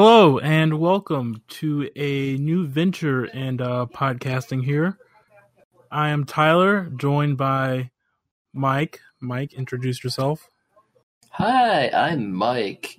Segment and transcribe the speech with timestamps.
[0.00, 4.96] Hello and welcome to a new venture in uh, podcasting here.
[5.90, 7.90] I am Tyler, joined by
[8.52, 9.00] Mike.
[9.18, 10.48] Mike, introduce yourself.
[11.30, 12.96] Hi, I'm Mike.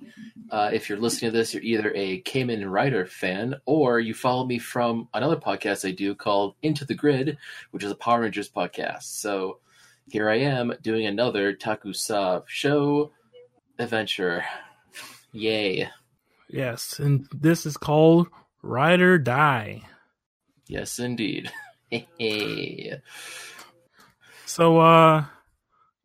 [0.50, 4.44] Uh, if you're listening to this, you're either a Kamen Rider fan or you follow
[4.44, 7.38] me from another podcast I do called Into the Grid,
[7.70, 9.04] which is a Power Rangers podcast.
[9.04, 9.60] So
[10.10, 13.12] here I am doing another Takusa show
[13.78, 14.44] adventure.
[15.32, 15.88] Yay.
[16.52, 18.28] Yes, and this is called
[18.62, 19.82] Ride or Die.
[20.66, 21.50] Yes, indeed.
[24.46, 25.24] so, uh,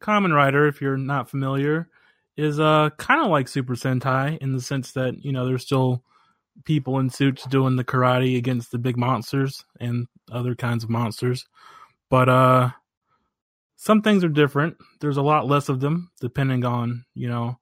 [0.01, 1.89] Kamen Rider, if you're not familiar,
[2.37, 6.03] is uh kind of like Super Sentai in the sense that you know there's still
[6.63, 11.47] people in suits doing the karate against the big monsters and other kinds of monsters,
[12.09, 12.69] but uh,
[13.75, 14.77] some things are different.
[15.01, 17.57] There's a lot less of them depending on you know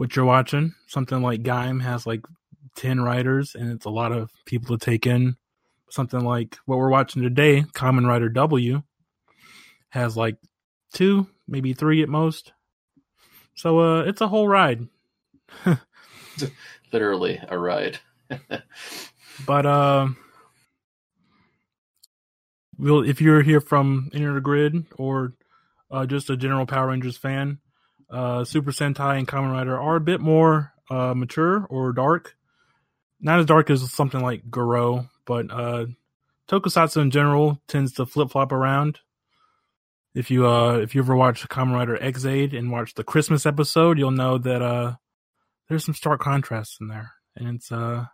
[0.00, 0.74] what you're watching.
[0.86, 2.22] Something like Gaim has like
[2.76, 5.36] 10 writers and it's a lot of people to take in.
[5.90, 8.80] Something like what we're watching today, Kamen Rider W,
[9.90, 10.38] has like
[10.94, 12.54] two, maybe three at most.
[13.54, 14.88] So uh it's a whole ride.
[16.92, 17.98] Literally a ride.
[19.46, 20.08] but uh
[22.78, 25.34] we'll if you're here from Inner Grid or
[25.90, 27.58] uh, just a general Power Rangers fan,
[28.10, 32.36] uh, Super Sentai and Kamen Rider are a bit more uh, mature or dark.
[33.20, 35.86] Not as dark as something like Garo, but uh,
[36.48, 38.98] Tokusatsu in general tends to flip flop around.
[40.14, 43.98] If you uh, if you ever watched Kamen Rider Ex-Aid and watched the Christmas episode,
[43.98, 44.94] you'll know that uh,
[45.68, 48.06] there's some stark contrasts in there, and it's uh,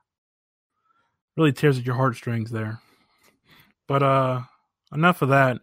[1.37, 2.81] really tears at your heartstrings there.
[3.89, 4.41] But uh,
[4.93, 5.61] enough of that.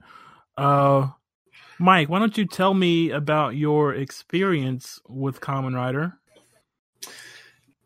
[0.58, 1.10] Uh,
[1.80, 6.18] Mike, why don't you tell me about your experience with Kamen Rider?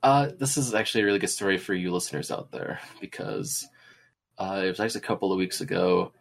[0.03, 3.67] Uh, this is actually a really good story for you listeners out there because
[4.37, 6.11] uh, it was actually a couple of weeks ago.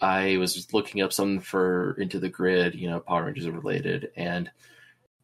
[0.00, 4.50] I was looking up something for Into the Grid, you know, Power Rangers related, and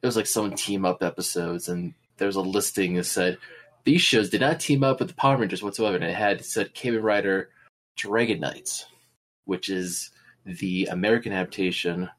[0.00, 3.38] it was like some team up episodes, and there was a listing that said
[3.84, 6.74] these shows did not team up with the Power Rangers whatsoever, and it had said
[6.74, 7.50] Kamen Rider
[7.96, 8.86] Dragon Knights,
[9.44, 10.10] which is
[10.44, 12.10] the American adaptation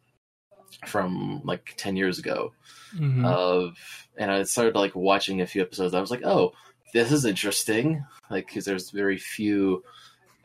[0.88, 2.53] from like 10 years ago
[2.95, 3.25] mm-hmm.
[3.25, 3.78] of
[4.17, 5.94] and I started like watching a few episodes.
[5.94, 6.53] I was like oh
[6.94, 8.06] this is interesting.
[8.29, 9.83] Like cuz there's very few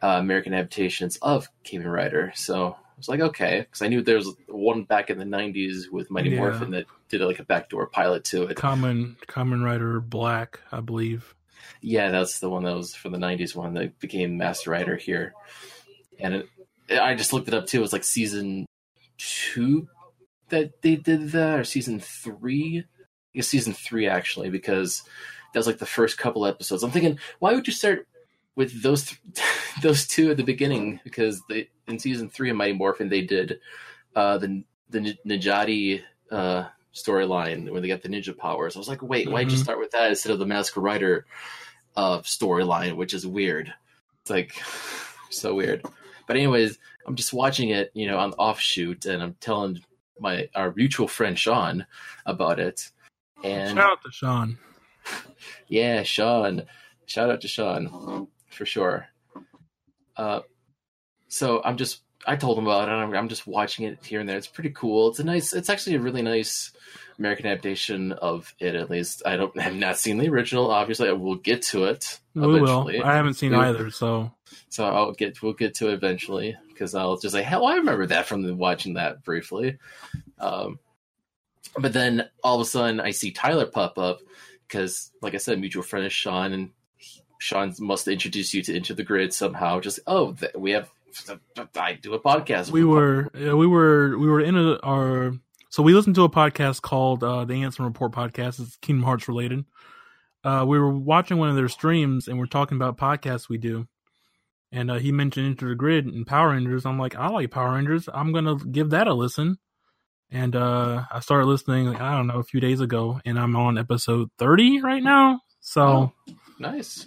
[0.03, 2.33] uh, American adaptations of Kamen Rider.
[2.34, 3.67] So I was like okay.
[3.71, 6.38] Cuz I knew there was one back in the 90s with Mighty yeah.
[6.38, 8.56] Morphin that did like a backdoor pilot to it.
[8.56, 11.34] Common Kamen Rider Black I believe.
[11.81, 15.34] Yeah that's the one that was from the 90s one that became Masked Rider here.
[16.21, 16.49] And it,
[16.91, 17.78] I just looked it up too.
[17.78, 18.66] It was like season
[19.16, 19.88] two
[20.49, 22.84] that they did that, or season three.
[23.34, 25.03] I guess season three actually, because
[25.53, 26.82] that was like the first couple episodes.
[26.82, 28.06] I'm thinking, why would you start
[28.56, 29.21] with those th-
[29.82, 31.00] those two at the beginning?
[31.04, 33.60] Because they in season three of Mighty Morphin they did
[34.16, 38.76] uh, the the Nidhoggi uh, storyline when they got the ninja powers.
[38.76, 39.34] I was like, wait, mm-hmm.
[39.34, 39.62] why'd you mm-hmm.
[39.62, 41.26] start with that instead of the Masked Rider
[41.97, 43.72] uh, storyline, which is weird.
[44.22, 44.60] It's like
[45.31, 45.84] so weird.
[46.28, 49.81] But anyways, I'm just watching it, you know, on offshoot, and I'm telling
[50.21, 51.87] my our mutual friend Sean
[52.27, 52.91] about it.
[53.43, 54.59] And shout out to Sean.
[55.69, 56.65] Yeah, Sean.
[57.06, 59.06] Shout out to Sean for sure.
[60.17, 60.41] Uh,
[61.28, 62.93] so I'm just I told him about it.
[62.93, 64.37] I'm, I'm just watching it here and there.
[64.37, 65.09] It's pretty cool.
[65.09, 65.53] It's a nice.
[65.53, 66.73] It's actually a really nice
[67.19, 68.75] American adaptation of it.
[68.75, 70.71] At least I don't have not seen the original.
[70.71, 72.21] Obviously, I will get to it.
[72.34, 72.99] We eventually.
[72.99, 73.06] will.
[73.06, 74.33] I haven't seen we, either, so
[74.69, 78.06] so I'll get we'll get to it eventually because I'll just say, hell, I remember
[78.06, 79.79] that from the, watching that briefly.
[80.39, 80.79] Um,
[81.79, 84.21] but then all of a sudden, I see Tyler pop up
[84.67, 88.77] because, like I said, mutual friend is Sean, and he, Sean must introduce you to
[88.77, 89.81] Into the Grid somehow.
[89.81, 90.91] Just oh, th- we have
[91.76, 92.70] I do a podcast.
[92.70, 95.32] We were we were we were in a, our
[95.70, 98.60] so we listened to a podcast called uh, the Ansem Report podcast.
[98.60, 99.64] It's Kingdom Hearts related.
[100.44, 103.87] Uh, we were watching one of their streams and we're talking about podcasts we do.
[104.70, 106.84] And uh, he mentioned Into the Grid and Power Rangers.
[106.84, 108.08] I'm like, I like Power Rangers.
[108.12, 109.58] I'm gonna give that a listen.
[110.31, 111.88] And uh, I started listening.
[111.96, 115.40] I don't know a few days ago, and I'm on episode 30 right now.
[115.61, 116.12] So oh,
[116.58, 117.06] nice,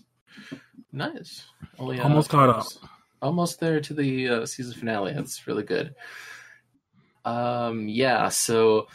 [0.92, 1.46] nice.
[1.78, 2.66] Only, uh, almost caught up.
[3.22, 5.14] Almost there to the uh, season finale.
[5.16, 5.96] It's really good.
[7.24, 8.88] Um, yeah, so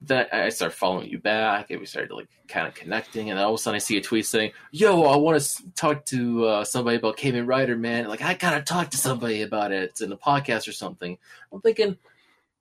[0.00, 3.54] then I start following you back, and we started like kind of connecting, and all
[3.54, 6.64] of a sudden I see a tweet saying, "Yo, I want to talk to uh,
[6.64, 8.06] somebody about Kamen Rider, man.
[8.08, 11.18] Like I gotta talk to somebody about it in a podcast or something."
[11.52, 11.96] I'm thinking,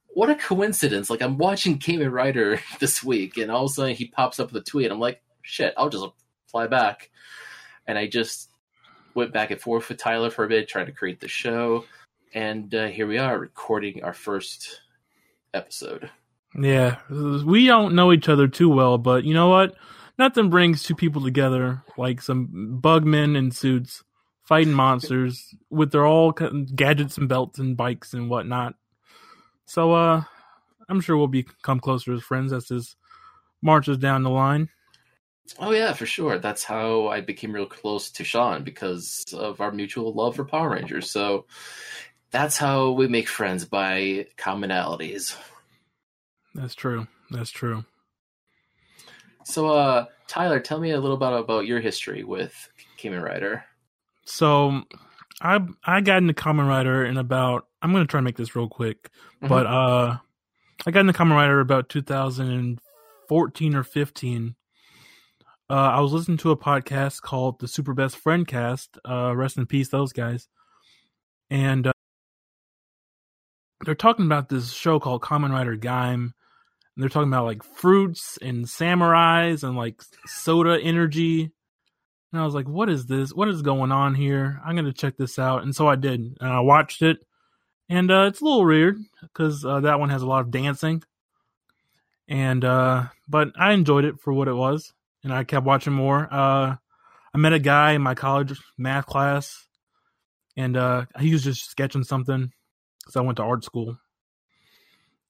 [0.07, 1.09] what a coincidence!
[1.09, 4.51] Like I'm watching Kamen Rider this week, and all of a sudden he pops up
[4.51, 4.91] with a tweet.
[4.91, 6.05] I'm like, shit, I'll just
[6.47, 7.11] fly back.
[7.85, 8.46] And I just
[9.17, 11.83] went back and forth with Tyler for a bit, trying to create the show.
[12.35, 14.81] And uh, here we are recording our first
[15.55, 16.09] episode.
[16.57, 19.75] Yeah, we don't know each other too well, but you know what?
[20.19, 24.03] Nothing brings two people together like some bugmen in suits
[24.43, 28.75] fighting monsters with their all gadgets and belts and bikes and whatnot.
[29.65, 30.23] So, uh,
[30.87, 32.95] I'm sure we'll become closer as friends as this
[33.61, 34.69] marches down the line.
[35.59, 36.39] Oh yeah, for sure.
[36.39, 40.69] That's how I became real close to Sean because of our mutual love for Power
[40.69, 41.09] Rangers.
[41.09, 41.45] So
[42.31, 45.35] that's how we make friends by commonalities.
[46.53, 47.07] That's true.
[47.31, 47.85] That's true.
[49.43, 52.53] So, uh, Tyler, tell me a little bit about your history with
[52.99, 53.63] Kamen Rider.
[54.25, 54.81] So,
[55.39, 58.67] I I got into Kamen Rider in about I'm gonna try to make this real
[58.67, 59.47] quick, mm-hmm.
[59.47, 60.17] but uh,
[60.85, 64.55] I got into Kamen Rider about 2014 or 15.
[65.69, 68.97] Uh, I was listening to a podcast called the Super Best Friend Cast.
[69.07, 70.47] Uh, rest in peace, those guys.
[71.49, 71.93] And uh,
[73.83, 76.13] they're talking about this show called Kamen Rider Gaim.
[76.13, 76.33] And
[76.95, 81.51] they're talking about like fruits and samurais and like soda energy.
[82.31, 83.33] And I was like, what is this?
[83.33, 84.61] What is going on here?
[84.65, 85.63] I'm going to check this out.
[85.63, 86.37] And so I did.
[86.39, 87.17] And I watched it.
[87.89, 91.03] And uh, it's a little weird because uh, that one has a lot of dancing.
[92.29, 94.93] And, uh, but I enjoyed it for what it was.
[95.23, 96.27] And I kept watching more.
[96.31, 96.75] Uh,
[97.33, 99.67] I met a guy in my college math class.
[100.55, 102.51] And uh, he was just sketching something
[102.99, 103.99] because I went to art school.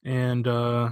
[0.06, 0.92] And uh,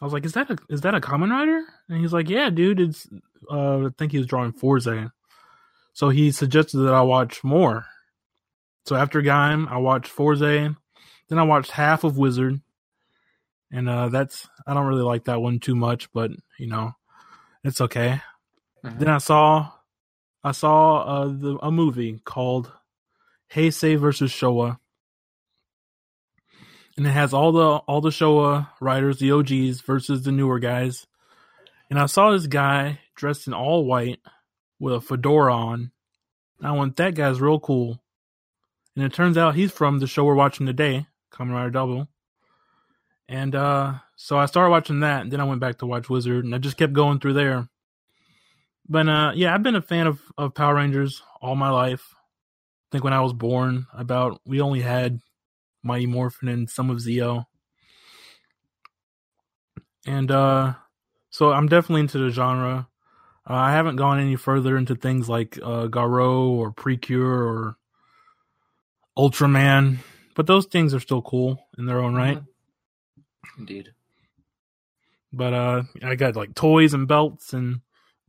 [0.00, 2.50] I was like, "Is that a is that a Kamen Rider?" And he's like, "Yeah,
[2.50, 2.78] dude.
[2.78, 3.08] It's
[3.50, 5.10] uh, I think he was drawing Fourze."
[5.94, 7.86] So he suggested that I watch more.
[8.84, 12.60] So after Gaim, I watched Fourze, Then I watched half of Wizard,
[13.72, 16.92] and uh, that's I don't really like that one too much, but you know,
[17.66, 18.20] it's okay.
[18.84, 18.98] Mm-hmm.
[18.98, 19.70] Then I saw
[20.44, 22.70] I saw uh, the, a movie called
[23.52, 24.78] Heisei versus Showa,
[26.96, 31.06] and it has all the all the Showa writers, the OGs versus the newer guys.
[31.90, 34.20] And I saw this guy dressed in all white
[34.78, 35.92] with a fedora on.
[36.62, 38.00] I went, that guy's real cool.
[38.96, 42.08] And it turns out he's from the show we're watching today, Kamen Rider Double.
[43.28, 46.44] And uh, so I started watching that, and then I went back to watch Wizard,
[46.44, 47.68] and I just kept going through there.
[48.88, 52.14] But uh, yeah, I've been a fan of, of Power Rangers all my life.
[52.14, 55.20] I think when I was born, about we only had
[55.82, 57.46] Mighty Morphin and some of Zeo.
[60.06, 60.74] And uh,
[61.30, 62.88] so I'm definitely into the genre.
[63.48, 67.76] Uh, I haven't gone any further into things like uh, Garo or Precure or
[69.18, 69.98] Ultraman,
[70.34, 72.36] but those things are still cool in their own right.
[72.36, 72.55] Mm-hmm.
[73.58, 73.92] Indeed.
[75.32, 77.80] But uh, I got like toys and belts and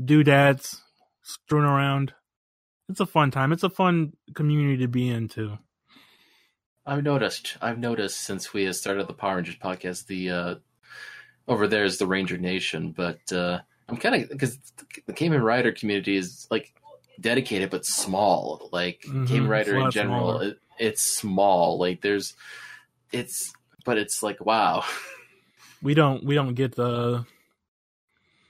[0.04, 0.82] doodads
[1.22, 2.14] strewn around.
[2.90, 3.52] It's a fun time.
[3.52, 5.58] It's a fun community to be into.
[6.86, 7.58] I've noticed.
[7.62, 10.56] I've noticed since we started the Power Rangers podcast, the uh,
[11.48, 13.60] over there is the Ranger Nation, but uh,
[13.90, 14.58] I'm kind of because
[15.06, 16.74] the Kamen Rider community is like
[17.20, 18.70] dedicated but small.
[18.72, 19.26] Like mm-hmm.
[19.26, 21.78] Kamen Rider in general, it, it's small.
[21.78, 22.36] Like there's,
[23.12, 23.54] it's
[23.88, 24.84] but it's like wow.
[25.82, 27.26] We don't we don't get the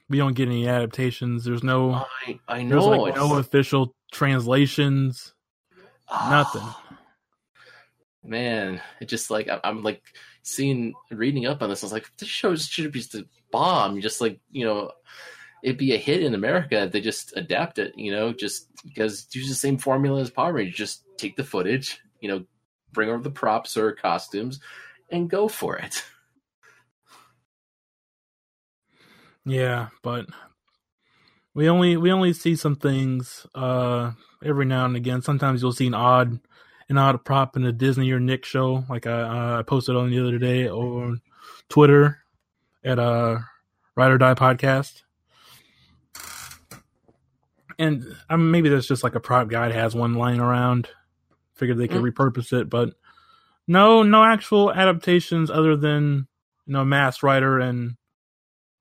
[0.10, 1.46] we don't get any adaptations.
[1.46, 5.34] There's no I, I know there's like no official translations.
[6.10, 6.30] Ah.
[6.30, 6.98] Nothing
[8.28, 10.04] man, it just like I'm like
[10.44, 11.84] seeing reading up on this.
[11.84, 14.02] I was like, this show should be the bomb.
[14.02, 14.92] Just like you know,
[15.64, 16.84] it'd be a hit in America.
[16.84, 20.54] If they just adapt it, you know, just because use the same formula as Power
[20.54, 20.76] Rangers.
[20.76, 22.46] Just take the footage, you know,
[22.92, 24.60] bring over the props or costumes,
[25.10, 26.04] and go for it.
[29.46, 30.26] Yeah, but
[31.54, 34.12] we only we only see some things uh
[34.44, 35.22] every now and again.
[35.22, 36.40] Sometimes you'll see an odd
[36.90, 40.20] an odd prop in a Disney or Nick show, like I, I posted on the
[40.20, 41.22] other day on
[41.70, 42.20] Twitter
[42.84, 43.40] at a uh,
[43.96, 45.02] Ride or Die podcast.
[47.80, 50.90] And um, maybe that's just like a prop guide has one lying around.
[51.56, 52.12] Figured they could mm.
[52.12, 52.94] repurpose it, but
[53.68, 56.28] no, no actual adaptations other than
[56.66, 57.96] you know Masked Rider and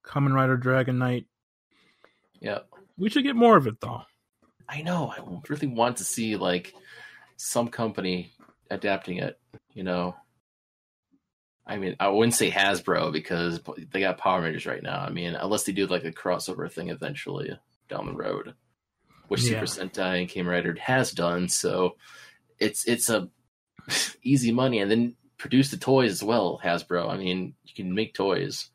[0.05, 1.27] Kamen Rider Dragon Knight.
[2.41, 2.61] Yeah,
[2.97, 4.03] we should get more of it though.
[4.69, 5.13] I know.
[5.17, 6.75] I really want to see like
[7.37, 8.33] some company
[8.71, 9.39] adapting it.
[9.73, 10.17] You know,
[11.67, 13.61] I mean, I wouldn't say Hasbro because
[13.93, 15.01] they got Power Rangers right now.
[15.01, 18.55] I mean, unless they do like a crossover thing eventually down the road,
[19.29, 19.65] which yeah.
[19.65, 21.49] Super Sentai and Kamen Rider has done.
[21.49, 21.97] So
[22.59, 23.29] it's it's a
[24.23, 26.61] easy money, and then produce the toys as well.
[26.63, 27.09] Hasbro.
[27.09, 28.71] I mean, you can make toys,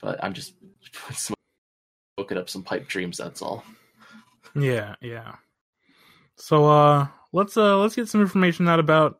[0.00, 0.54] but I'm just
[2.18, 3.18] looking up some pipe dreams.
[3.18, 3.64] That's all.
[4.54, 5.36] Yeah, yeah.
[6.36, 9.18] So uh let's uh let's get some information out about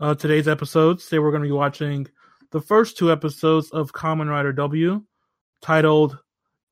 [0.00, 1.04] uh today's episodes.
[1.04, 2.06] Today we're to be watching
[2.50, 5.02] the first two episodes of Kamen Rider W,
[5.60, 6.18] titled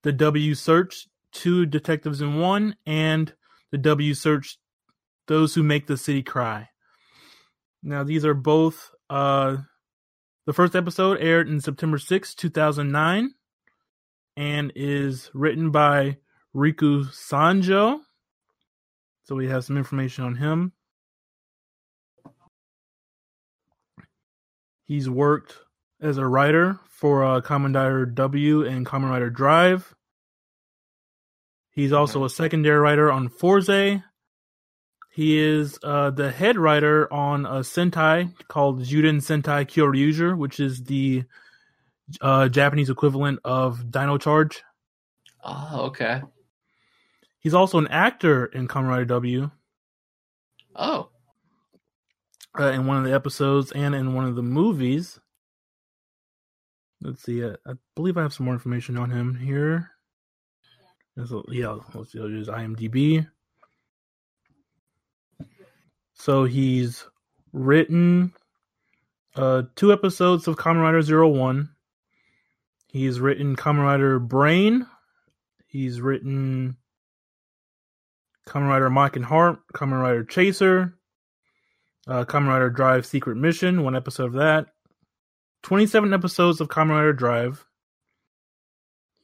[0.02, 3.32] "The W Search: Two Detectives in One" and
[3.70, 4.58] "The W Search:
[5.30, 6.68] Those Who Make the City Cry."
[7.82, 9.58] Now these are both uh
[10.46, 13.34] the first episode aired in September 6, 2009
[14.36, 16.16] and is written by
[16.54, 18.00] Riku Sanjo.
[19.22, 20.72] So we have some information on him.
[24.82, 25.58] He's worked
[26.00, 29.94] as a writer for uh, W and Rider Drive.
[31.70, 34.02] He's also a secondary writer on Fourze.
[35.20, 40.84] He is uh, the head writer on a Sentai called Juden Sentai Kyoryuger, which is
[40.84, 41.24] the
[42.22, 44.62] uh, Japanese equivalent of Dino Charge.
[45.44, 46.22] Oh, okay.
[47.38, 49.50] He's also an actor in Kamen Rider W.
[50.74, 51.10] Oh,
[52.58, 55.20] uh, in one of the episodes and in one of the movies.
[57.02, 57.44] Let's see.
[57.44, 59.90] Uh, I believe I have some more information on him here.
[61.26, 62.20] So, yeah, let's see.
[62.20, 63.28] I'll use IMDb.
[66.20, 67.06] So he's
[67.54, 68.34] written
[69.34, 71.70] uh, two episodes of Kamen Rider Zero One.
[72.88, 74.86] He's written Kamen Rider Brain.
[75.66, 76.76] He's written
[78.46, 80.92] Kamen Rider Mach and Heart, Kamen Rider Chaser,
[82.06, 84.66] uh, Kamen Rider Drive Secret Mission, one episode of that.
[85.62, 87.64] 27 episodes of Kamen Rider Drive.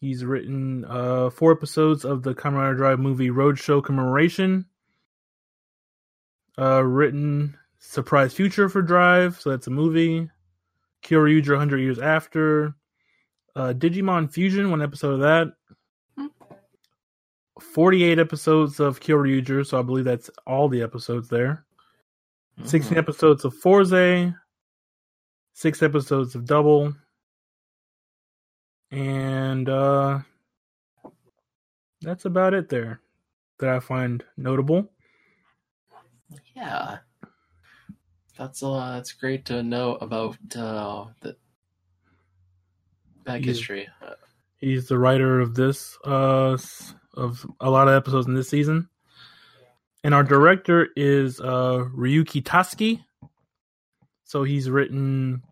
[0.00, 4.64] He's written uh, four episodes of the Kamen Rider Drive movie Roadshow Commemoration.
[6.58, 10.28] Uh, written Surprise Future for Drive, so that's a movie.
[11.02, 12.74] Kyoryuger 100 Years After.
[13.54, 15.52] Uh, Digimon Fusion, one episode of that.
[17.60, 21.64] 48 episodes of Kyoryuger, so I believe that's all the episodes there.
[22.64, 22.98] 16 Mhm.
[22.98, 24.34] episodes of Fourze,
[25.54, 26.94] 6 episodes of Double,
[28.90, 30.20] and uh
[32.02, 33.00] that's about it there
[33.58, 34.90] that I find notable.
[36.54, 36.98] Yeah.
[38.38, 41.36] That's uh, that's great to know about uh, the
[43.24, 43.46] back Yeah.
[43.46, 43.88] history.
[44.58, 46.56] He's the writer of this uh
[47.14, 48.88] of a lot of episodes in this season.
[50.04, 53.02] And our director is uh Ryuta Tasaki.
[54.24, 55.42] So he's written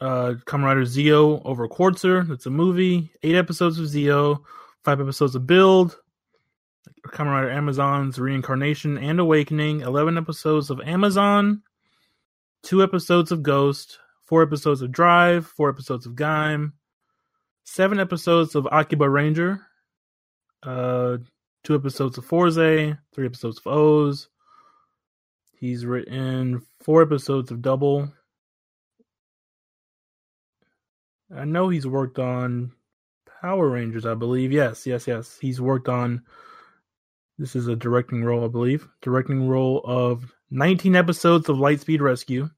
[0.00, 4.44] uh Kamen Rider Zi-O over Quartzer, that's a movie, eight episodes of Zi-O,
[4.84, 5.96] five episodes of Build,
[7.08, 11.62] Kamen Rider Amazon's Reincarnation and Awakening, eleven episodes of Amazon,
[12.62, 16.72] two episodes of Ghost, four episodes of Drive, four episodes of Gaim,
[17.64, 19.60] seven episodes of Akiba Ranger,
[20.62, 21.18] uh,
[21.62, 24.28] two episodes of Fourze, three episodes of O's.
[25.58, 28.12] He's written four episodes of Double.
[31.34, 32.72] I know he's worked on
[33.40, 34.52] Power Rangers, I believe.
[34.52, 35.38] Yes, yes, yes.
[35.40, 36.22] He's worked on.
[37.38, 38.88] This is a directing role, I believe.
[39.02, 42.48] Directing role of 19 episodes of Lightspeed Rescue.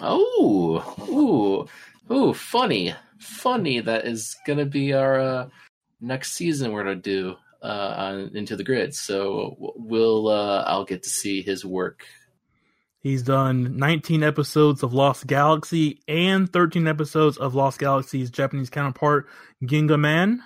[0.00, 1.68] Oh,
[2.10, 3.80] ooh, ooh, funny, funny.
[3.80, 5.48] That is gonna be our uh,
[6.00, 6.72] next season.
[6.72, 8.94] We're gonna do uh, on Into the Grid.
[8.94, 12.04] So we'll, uh, I'll get to see his work.
[13.00, 19.26] He's done 19 episodes of Lost Galaxy and 13 episodes of Lost Galaxy's Japanese counterpart,
[19.62, 20.38] Gingaman.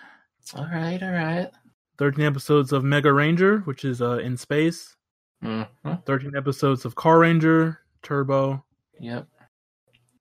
[0.56, 1.50] All right, all right.
[1.99, 4.97] 13 episodes of Mega Ranger, which is uh, in space.
[5.45, 5.95] Mm-hmm.
[6.07, 8.64] 13 episodes of Carranger, Turbo.
[9.00, 9.26] Yep.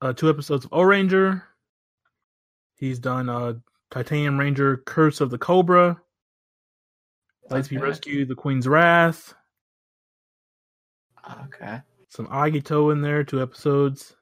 [0.01, 1.41] Uh, two episodes of Ohranger.
[2.75, 3.53] He's done uh,
[3.89, 5.99] Titanium Ranger, Curse of the Cobra.
[7.49, 7.85] Lightspeed Okay.
[7.85, 9.33] Rescue, The Queen's Wrath.
[11.45, 11.79] Okay.
[12.09, 14.15] Some Agito in there, two episodes.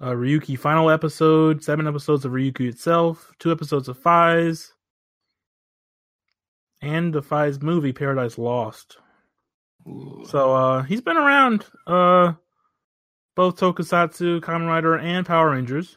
[0.00, 4.70] Uh, Ryuki final episode, seven episodes of Ryuki itself, two episodes of Faiz,
[6.80, 8.98] and the Faiz movie Paradise Lost.
[9.86, 10.24] Ooh.
[10.28, 12.34] So uh, he's been around uh,
[13.34, 15.96] both Tokusatsu, Kamen Rider, and Power Rangers.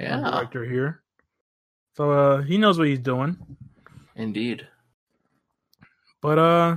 [0.00, 1.02] yeah, director here.
[1.96, 3.36] So uh, he knows what he's doing.
[4.16, 4.66] indeed.
[6.20, 6.76] But uh,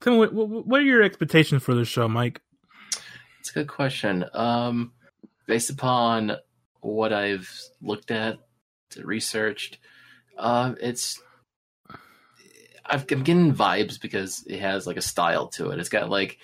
[0.00, 2.40] tell me what, what, what are your expectations for this show, Mike?
[3.40, 4.24] It's a good question.
[4.34, 4.92] Um,
[5.46, 6.36] based upon
[6.80, 7.50] what I've
[7.82, 8.38] looked at,
[9.02, 9.78] researched,
[10.38, 11.20] uh, it's
[12.90, 15.78] I've, I'm getting vibes because it has like a style to it.
[15.78, 16.38] It's got like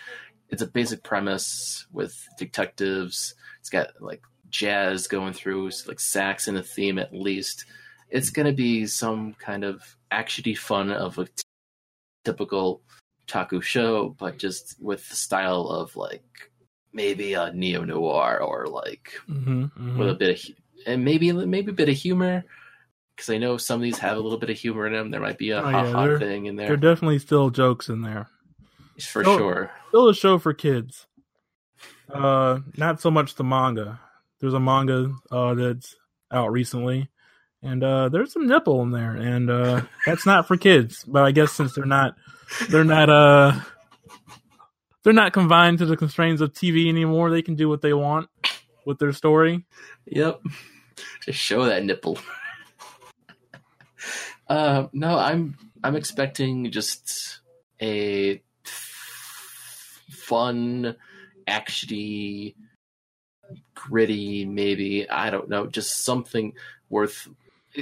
[0.48, 3.34] it's a basic premise with detectives.
[3.60, 7.64] It's got like jazz going through, like sax in a theme at least,
[8.08, 11.42] it's gonna be some kind of actiony fun of a t-
[12.24, 12.80] typical
[13.26, 16.50] taku show, but just with the style of like
[16.92, 20.54] maybe a neo noir or like Mm-hmm, with a bit of
[20.86, 22.44] and maybe maybe a bit of humor
[23.16, 25.11] because I know some of these have a little bit of humor in them.
[25.11, 27.88] There might be a Oh, ha ha thing in There there are definitely still jokes
[27.88, 28.28] in there.
[29.00, 29.38] for Oh.
[29.38, 29.70] sure.
[29.88, 31.06] Still a show for kids.
[32.12, 33.99] Uh, not so much the manga.
[34.40, 35.96] There's a manga uh, that's
[36.30, 37.08] out recently,
[37.62, 41.02] and uh, there's some nipple in there, and uh, that's not for kids.
[41.04, 42.14] But I guess since they're not,
[42.68, 43.52] they're not, uh,
[45.02, 47.30] they're not confined to the constraints of TV anymore.
[47.30, 48.28] They can do what they want
[48.85, 49.64] with their story.
[50.06, 50.42] Yep.
[51.25, 52.18] Just show that nipple.
[54.48, 57.40] Uh, no, I'm I'm expecting just
[57.80, 58.40] a
[60.10, 60.96] fun,
[61.48, 62.54] actiony,
[63.74, 66.52] gritty, maybe I don't know, just something
[66.88, 67.28] worth.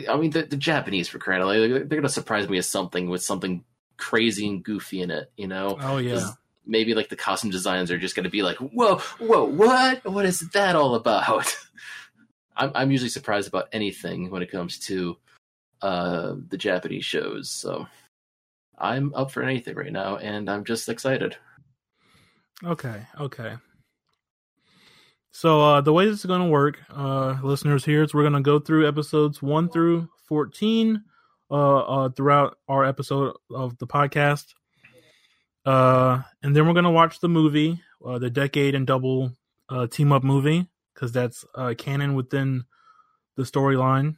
[0.09, 3.09] I mean, the, the Japanese for crying out loud, they're gonna surprise me with something
[3.09, 3.65] with something
[3.97, 5.31] crazy and goofy in it.
[5.37, 6.31] You know, Oh yeah.
[6.67, 10.05] maybe like the costume designs are just going to be like, whoa, whoa, what?
[10.05, 11.55] What is that all about?
[12.57, 15.17] I'm I'm usually surprised about anything when it comes to
[15.83, 17.87] uh the Japanese shows, so
[18.79, 21.37] I'm up for anything right now, and I'm just excited.
[22.63, 23.55] Okay, okay.
[25.31, 28.35] So uh, the way this is going to work, uh, listeners, here is we're going
[28.35, 31.03] to go through episodes one through fourteen
[31.51, 34.55] uh, uh, throughout our episode of the podcast,
[35.67, 39.33] uh, and then we're going to watch the movie, uh, the Decade and Double
[39.69, 42.65] uh, team up movie, because that's uh, canon within
[43.37, 44.17] the storyline.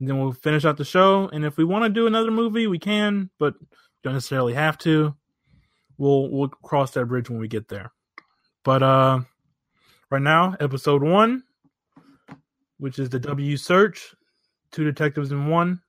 [0.00, 2.78] Then we'll finish out the show, and if we want to do another movie, we
[2.78, 3.54] can, but
[4.02, 5.14] don't necessarily have to
[6.00, 7.92] we'll we'll cross that bridge when we get there.
[8.64, 9.20] But uh
[10.10, 11.44] right now, episode one,
[12.78, 14.14] which is the W search,
[14.72, 15.80] two detectives in one.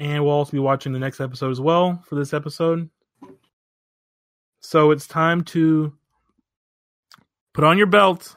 [0.00, 2.88] And we'll also be watching the next episode as well for this episode.
[4.60, 5.92] So it's time to
[7.52, 8.34] put on your belt,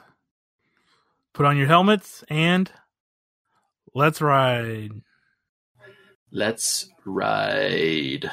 [1.32, 2.70] put on your helmets, and
[3.94, 4.92] let's ride.
[6.30, 8.30] Let's ride.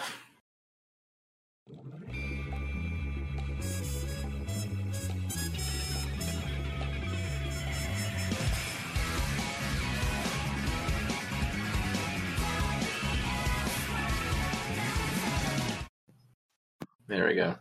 [17.07, 17.55] There we go.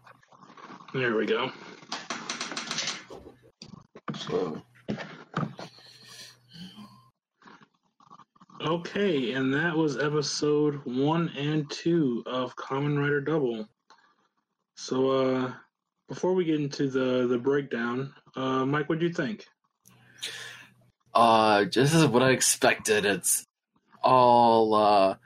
[0.94, 1.50] There we go.
[4.16, 4.62] So,
[8.60, 13.66] Okay, and that was episode one and two of Kamen Rider Double.
[14.76, 15.52] So, uh,
[16.08, 19.46] before we get into the the breakdown, uh, Mike, what do you think?
[21.14, 23.04] uh, just as what I expected.
[23.04, 23.46] It's
[24.02, 25.16] all uh,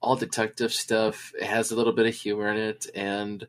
[0.00, 1.32] all detective stuff.
[1.38, 3.46] It has a little bit of humor in it, and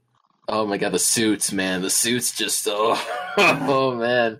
[0.48, 3.02] oh my god, the suits, man, the suits just oh,
[3.38, 4.39] oh man,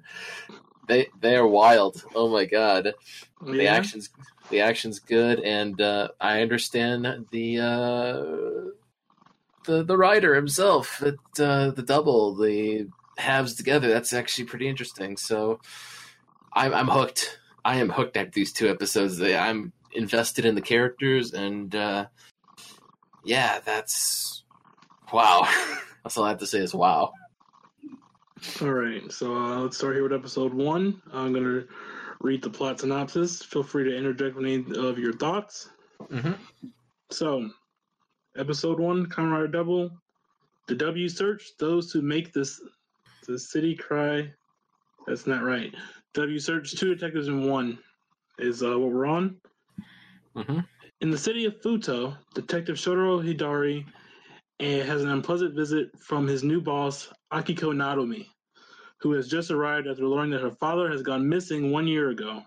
[0.92, 2.04] they they are wild.
[2.14, 2.94] Oh my god,
[3.42, 4.10] the action's
[4.50, 8.72] the action's good, and uh, I understand the uh,
[9.64, 13.88] the the writer himself, it, uh, the double, the halves together.
[13.88, 15.16] That's actually pretty interesting.
[15.16, 15.62] So
[16.54, 17.40] I'm I'm hooked.
[17.64, 19.22] I am hooked at these two episodes.
[19.22, 22.08] I'm invested in the characters, and uh,
[23.24, 24.44] yeah, that's
[25.14, 25.48] wow.
[26.04, 27.14] that's all I have to say is wow.
[28.62, 31.00] All right, so uh, let's start here with episode one.
[31.14, 31.64] I'm gonna
[32.22, 33.44] read the plot synopsis.
[33.44, 35.70] Feel free to interject with any of your thoughts.
[36.12, 36.34] Mm-hmm.
[37.12, 37.50] So,
[38.36, 39.92] episode one, Rider Double.
[40.68, 42.60] The W search those who make this
[43.28, 44.32] the city cry.
[45.06, 45.74] That's not right.
[46.16, 47.78] W search two detectives in one
[48.40, 49.38] is uh, what we're on.
[50.36, 50.60] Mm-hmm.
[51.02, 53.86] In the city of Futo, Detective Shotaro Hidari
[54.62, 58.28] eh, has an unpleasant visit from his new boss, Akiko Narumi,
[59.00, 62.44] who has just arrived after learning that her father has gone missing one year ago.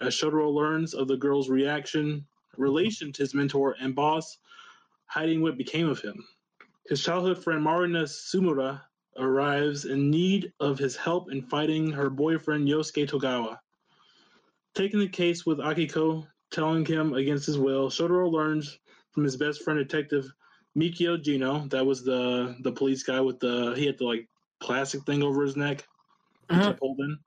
[0.00, 2.24] As Shotaro learns of the girl's reaction,
[2.56, 4.38] relation to his mentor and boss,
[5.06, 6.24] hiding what became of him.
[6.86, 8.82] His childhood friend Marina Sumura
[9.16, 13.58] arrives in need of his help in fighting her boyfriend Yosuke Togawa.
[14.74, 18.78] Taking the case with Akiko, telling him against his will, Shotaro learns
[19.12, 20.32] from his best friend detective
[20.76, 24.28] Mikio Gino, that was the the police guy with the he had the like
[24.60, 25.86] plastic thing over his neck,
[26.50, 26.74] Uh-huh.
[26.80, 27.18] holding,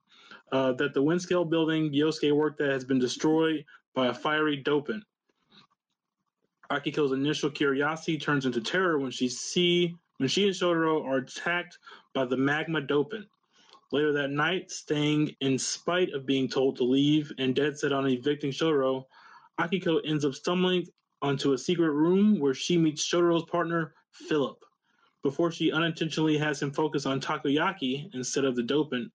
[0.52, 3.64] uh, that the Windscale building Yosuke worked at has been destroyed
[3.96, 5.02] by a fiery dopant.
[6.72, 11.78] Akiko's initial curiosity turns into terror when she see when she and Shotaro are attacked
[12.14, 13.28] by the magma dopant.
[13.92, 18.06] Later that night, staying in spite of being told to leave and dead set on
[18.08, 19.06] evicting Shotaro,
[19.60, 20.86] Akiko ends up stumbling
[21.22, 24.64] onto a secret room where she meets Shotaro's partner, Philip.
[25.24, 29.10] Before she unintentionally has him focus on takoyaki instead of the dopant,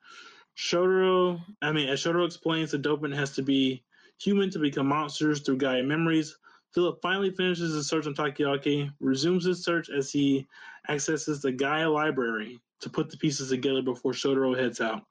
[0.57, 3.83] Shotaro, I mean, as Shotaro explains, the dopant has to be
[4.21, 6.37] human to become monsters through Gaia memories.
[6.75, 10.47] Philip finally finishes his search on takoyaki, resumes his search as he
[10.89, 15.03] accesses the Gaia library to put the pieces together before Shotaro heads out.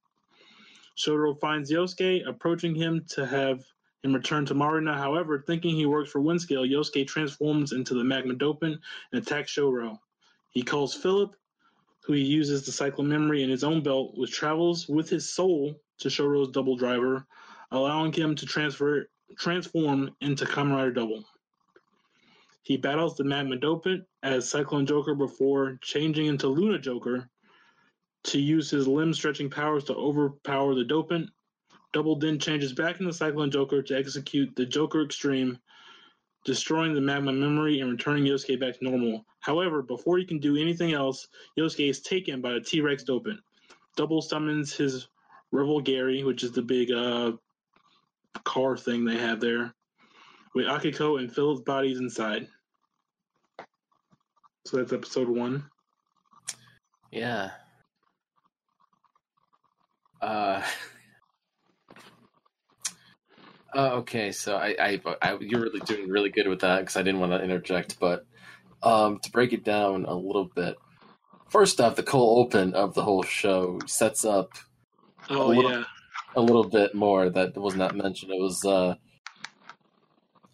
[0.97, 3.63] Shotaro finds Yosuke, approaching him to have
[4.03, 4.97] him return to Marina.
[4.97, 8.79] However, thinking he works for Windscale, Yosuke transforms into the Magma Dopant
[9.11, 9.99] and attacks Shotaro.
[10.49, 11.35] He calls Philip,
[12.03, 15.79] who he uses the cycle memory in his own belt, which travels with his soul
[15.99, 17.25] to Shotaro's double driver,
[17.71, 21.23] allowing him to transfer transform into Kamen Double.
[22.63, 27.29] He battles the Magma Dopant as Cyclone Joker before changing into Luna Joker
[28.23, 31.29] to use his limb stretching powers to overpower the Dopant.
[31.93, 35.59] Double then changes back into Cyclone Joker to execute the Joker Extreme,
[36.45, 39.25] destroying the Magma memory and returning Yosuke back to normal.
[39.41, 41.27] However, before he can do anything else,
[41.57, 43.39] Yosuke is taken by a T Rex Dopant.
[43.97, 45.09] Double summons his
[45.53, 47.33] RevolGarry, which is the big uh,
[48.45, 49.73] car thing they have there,
[50.55, 52.47] with Akiko and Philip's bodies inside.
[54.65, 55.65] So that's episode one.
[57.11, 57.51] Yeah.
[60.21, 60.61] Uh.
[63.73, 67.03] Uh, okay, so I, I, I, you're really doing really good with that because I
[67.03, 68.25] didn't want to interject, but
[68.83, 70.75] um, to break it down a little bit.
[71.49, 74.51] First off, the cold open of the whole show sets up
[75.29, 75.83] Oh A little- yeah,
[76.35, 78.31] a little bit more that was not mentioned.
[78.31, 78.95] It was uh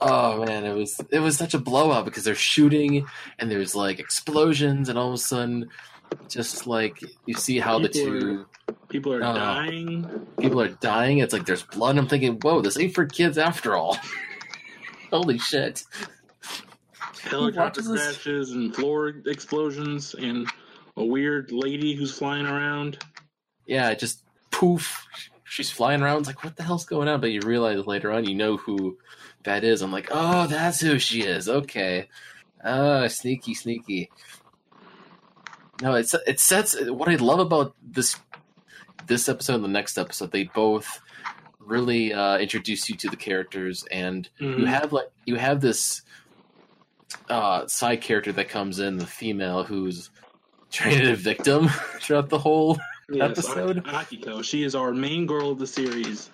[0.01, 3.06] oh man, it was it was such a blowout because they're shooting
[3.39, 5.69] and there's like explosions and all of a sudden
[6.30, 8.45] just like you see how the People two
[8.89, 9.34] people are Oh.
[9.34, 10.28] dying.
[10.39, 11.19] people are dying.
[11.19, 11.97] It's like there's blood.
[11.97, 13.97] I'm thinking, whoa, this ain't for kids after all.
[15.12, 15.84] Holy shit.
[17.21, 20.47] Helicopter crashes and floor explosions and
[20.95, 23.00] a weird lady who's flying around.
[23.65, 25.06] Yeah, just poof.
[25.43, 26.19] She's flying around.
[26.19, 27.19] It's like, what the hell's going on?
[27.21, 28.97] But you realize later on, you know who
[29.43, 29.82] that is.
[29.82, 31.50] I'm like, oh, that's who she is.
[31.50, 32.10] Okay.
[32.63, 34.10] Ah, sneaky, sneaky.
[35.82, 38.15] No, it's it sets what I love about this
[39.08, 40.32] this episode and the next episode.
[40.32, 40.88] They both
[41.60, 44.67] really uh, introduce you to the characters, and you Mhm.
[44.67, 46.02] have like you have this
[47.30, 50.10] uh, side character that comes in, the female who's
[50.72, 51.67] traded a victim
[52.02, 52.78] throughout the whole
[53.10, 53.84] Yes, episode.
[53.86, 54.43] Akiko.
[54.43, 56.30] She is our main girl of the series.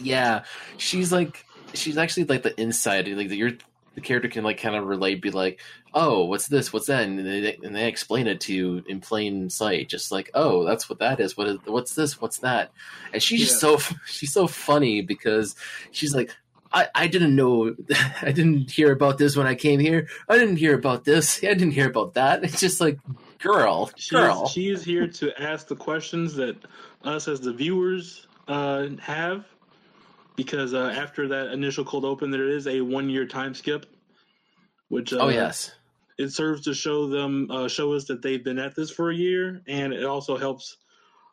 [0.00, 0.44] Yeah,
[0.78, 1.44] she's like
[1.74, 3.52] she's actually like the inside, like the, your
[3.94, 5.60] the character can like kind of relate, be like,
[5.92, 9.48] oh, what's this, what's that, and they and they explain it to you in plain
[9.50, 11.36] sight, just like, oh, that's what that is.
[11.36, 12.20] What is what's this?
[12.20, 12.72] What's that?
[13.12, 15.56] And she's just so she's so funny because
[15.90, 16.34] she's like.
[16.76, 17.72] I, I didn't know
[18.22, 20.08] I didn't hear about this when I came here.
[20.28, 21.38] I didn't hear about this.
[21.44, 22.42] I didn't hear about that.
[22.42, 22.98] It's just like
[23.38, 24.46] girl, She girl.
[24.46, 26.56] is, she is here to ask the questions that
[27.04, 29.44] us as the viewers uh, have,
[30.36, 33.86] because uh, after that initial cold open, there is a one year time skip,
[34.88, 35.72] which uh, oh yes.
[36.18, 39.14] it serves to show them uh, show us that they've been at this for a
[39.14, 40.76] year, and it also helps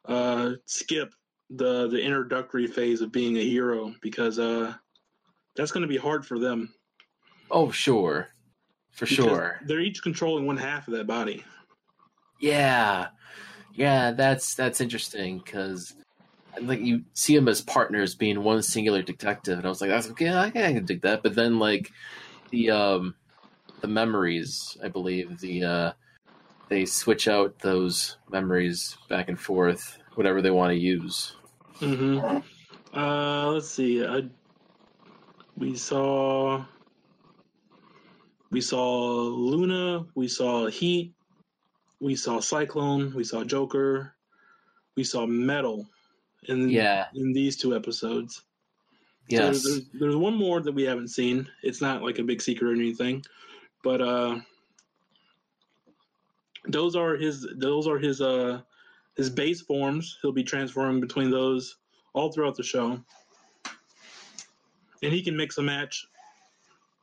[0.05, 1.13] uh, skip
[1.49, 4.73] the the introductory phase of being a hero because uh,
[5.55, 6.73] that's going to be hard for them.
[7.49, 8.29] Oh sure.
[8.91, 9.59] For because sure.
[9.65, 11.45] they're each controlling one half of that body.
[12.41, 13.07] Yeah,
[13.73, 15.93] yeah, that's that's interesting because
[16.59, 20.09] like you see them as partners, being one singular detective, and I was like, that's
[20.11, 21.23] okay, I can, I can dig that.
[21.23, 21.91] But then like
[22.51, 23.15] the um
[23.81, 25.93] the memories, I believe the uh
[26.69, 31.35] they switch out those memories back and forth, whatever they want to use.
[31.79, 32.19] hmm
[32.93, 34.05] Uh, let's see.
[34.05, 34.29] I,
[35.57, 36.65] we saw
[38.51, 40.05] we saw Luna.
[40.15, 41.15] We saw Heat.
[41.99, 43.13] We saw Cyclone.
[43.15, 44.15] We saw Joker.
[44.97, 45.87] We saw Metal.
[46.47, 47.07] In Yeah.
[47.13, 48.35] in these two episodes.
[49.29, 49.63] So Yes.
[49.63, 51.47] there's, there's one more that we haven't seen.
[51.63, 53.23] It's not like a big secret or anything,
[53.83, 54.39] but uh,
[56.67, 57.47] those are his.
[57.57, 58.21] Those are his.
[58.21, 58.61] Uh,
[59.17, 60.17] his base forms.
[60.21, 61.75] He'll be transforming between those
[62.13, 62.99] all throughout the show,
[65.03, 66.07] and he can mix a match.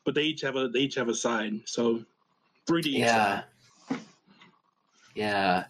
[0.05, 0.69] But they each have a.
[0.69, 1.61] They each have a side.
[1.67, 2.03] So,
[2.67, 2.99] three D.
[2.99, 3.43] Yeah.
[3.89, 4.01] side.
[5.15, 5.65] Yeah.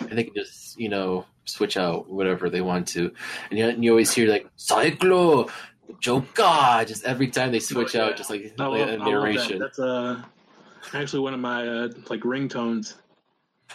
[0.00, 3.12] And they can just, you know, switch out whatever they want to.
[3.50, 5.50] And you, and you always hear like Cyclo,
[6.00, 8.10] Joker, just every time they switch Oh, yeah.
[8.10, 9.58] out, just like, I like love, a love that.
[9.58, 10.22] That's uh,
[10.92, 12.94] actually one of my uh, like ringtones.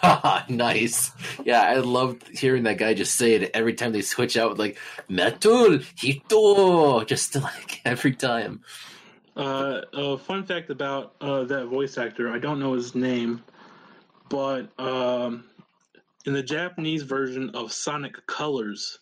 [0.49, 1.11] Nice.
[1.43, 4.59] Yeah, I loved hearing that guy just say it every time they switch out with
[4.59, 4.77] like
[5.09, 8.61] metal hito, just like every time.
[9.35, 13.43] Uh, a fun fact about uh, that voice actor, I don't know his name,
[14.29, 15.45] but um,
[16.25, 18.99] in the Japanese version of Sonic Colors,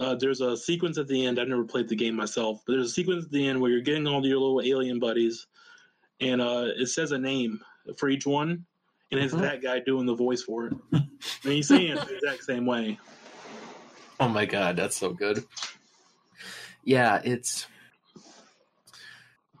[0.00, 1.38] uh, there's a sequence at the end.
[1.40, 3.80] I've never played the game myself, but there's a sequence at the end where you're
[3.80, 5.46] getting all your little alien buddies,
[6.20, 7.60] and uh, it says a name
[7.96, 8.64] for each one,
[9.10, 9.40] and it's Mhm.
[9.40, 10.72] that guy doing the voice for it.
[10.92, 11.08] and
[11.52, 12.98] he's saying it the exact same way.
[14.20, 15.44] Oh my god, that's so good.
[16.84, 17.66] Yeah, it's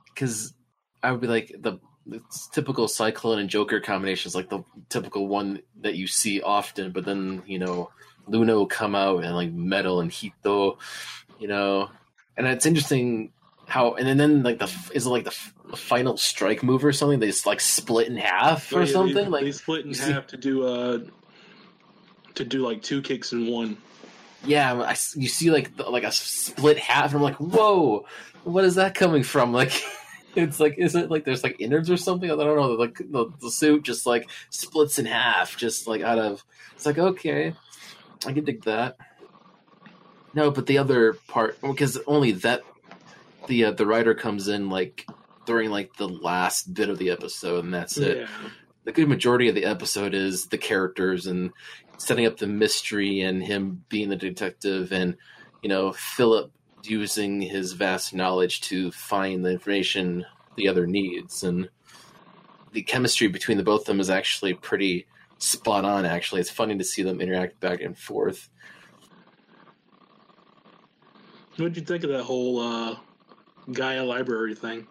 [0.06, 0.54] because
[1.02, 1.78] I would be like the
[2.12, 6.90] it's typical Cyclone and Joker combinations, like the typical one that you see often.
[6.92, 7.90] But then you know,
[8.28, 10.78] Luno come out and like Metal and Hito,
[11.38, 11.90] you know,
[12.36, 13.32] and it's interesting
[13.66, 16.92] how and then, then like the is it like the f- final strike move or
[16.92, 17.18] something?
[17.20, 19.14] They just like split in half Oh, or yeah, something.
[19.14, 20.98] They, like they split in you see- half to do uh
[22.36, 23.76] to do like two kicks in one.
[24.44, 28.06] Yeah, I, you see like the, like a split half, and I'm like, whoa,
[28.44, 29.52] what is that coming from?
[29.52, 29.72] Like,
[30.36, 32.30] it's like, is it like there's like innards or something?
[32.30, 32.72] I don't know.
[32.72, 36.44] Like the, the suit just like splits in half, just like out of.
[36.74, 37.54] It's like okay,
[38.26, 38.96] I can dig that.
[40.34, 42.62] No, but the other part because only that
[43.46, 45.06] the uh, the writer comes in like
[45.46, 48.26] during like the last bit of the episode, and that's it Yeah.
[48.84, 51.50] the good majority of the episode is the characters and
[51.96, 55.16] setting up the mystery and him being the detective and
[55.62, 56.52] you know Philip
[56.84, 61.42] using his vast knowledge to find the information the other needs.
[61.42, 61.68] And
[62.72, 65.06] the chemistry between the both of them is actually pretty
[65.38, 66.40] spot on actually.
[66.40, 68.48] It's funny to see them interact back and forth.
[71.56, 72.96] What'd you think of that whole uh,
[73.72, 74.86] Gaia library thing?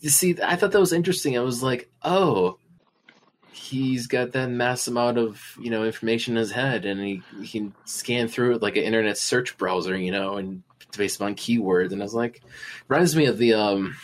[0.00, 1.36] you see i thought that was interesting.
[1.36, 2.58] I was like oh
[3.52, 7.58] he's got that mass amount of you know information in his head and he, he
[7.58, 10.62] can scan through it like an internet search browser you know and
[10.96, 12.40] based on keywords and i was like
[12.88, 13.96] reminds me of the um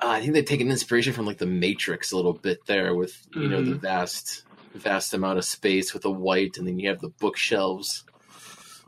[0.00, 3.26] uh, i think they've taken inspiration from like the matrix a little bit there with
[3.32, 3.80] you know the Mhm.
[3.80, 8.04] vast vast amount of space with the white and then you have the bookshelves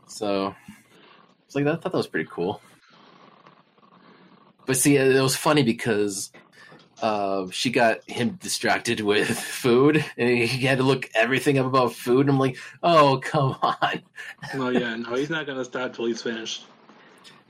[0.07, 0.55] so
[1.45, 2.61] it's like that, I thought that was pretty cool
[4.65, 6.31] but see, it was funny because
[7.01, 11.93] uh, she got him distracted with food, and he had to look everything up about
[11.93, 12.21] food.
[12.21, 14.01] And I'm like, oh, come on.
[14.55, 16.65] Oh yeah, no, he's not gonna stop till he's finished.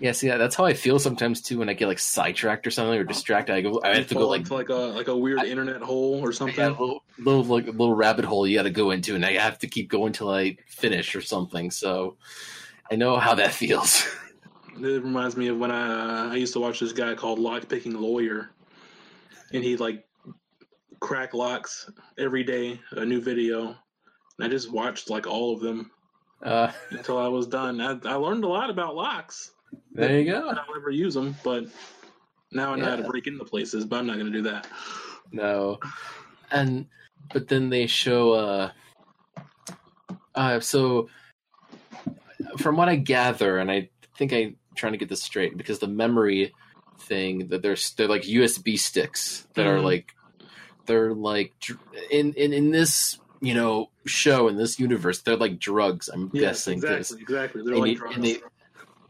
[0.01, 2.97] Yeah, see, that's how I feel sometimes too when I get like sidetracked or something
[2.97, 3.53] or distracted.
[3.53, 6.21] I go, I have to go like like a like a weird I- internet hole
[6.23, 6.57] or something.
[6.57, 9.25] yeah, a little, little like a little rabbit hole you got to go into, and
[9.25, 11.69] I have to keep going till I finish or something.
[11.69, 12.15] So
[12.89, 14.05] I know how that feels.
[14.77, 17.99] It reminds me of when I uh, I used to watch this guy called Lockpicking
[17.99, 18.51] Lawyer,
[19.53, 20.05] and he like
[20.99, 23.67] crack locks every day, a new video.
[23.67, 25.91] And I just watched like all of them
[26.43, 27.81] Uh, until I was done.
[27.81, 29.51] I, I learned a lot about locks.
[29.91, 30.49] there you go.
[30.49, 31.65] I'll never use them, but
[32.51, 33.85] now I know how to break into places.
[33.85, 34.67] But I'm not going to do that.
[35.31, 35.79] No.
[36.51, 36.87] And
[37.33, 38.71] but then they show uh
[40.35, 41.09] uh so
[42.57, 45.87] from what I gather and I think I'm trying to get this straight because the
[45.87, 46.53] memory
[46.99, 49.83] thing that there's they're like USB sticks that are Mhm.
[49.83, 50.15] like
[50.85, 51.53] they're like
[52.11, 56.65] in in in this you know show in this universe they're like drugs I'm Yes,
[56.67, 57.61] guessing exactly, exactly.
[57.63, 58.15] They're and, like you- drugs.
[58.15, 58.37] and they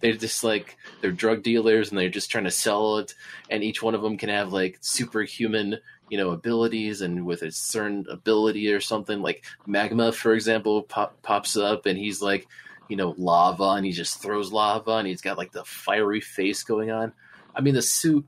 [0.02, 3.14] they're just like they're drug dealers and they're just trying to sell it
[3.50, 5.78] and each one of them can have like superhuman
[6.10, 11.22] you know abilities and with a certain ability or something like magma for example pop,
[11.22, 12.48] pops up and he's like
[12.88, 16.64] you know lava and he just throws lava and he's got like the fiery face
[16.64, 17.12] going on
[17.60, 18.26] i mean the suit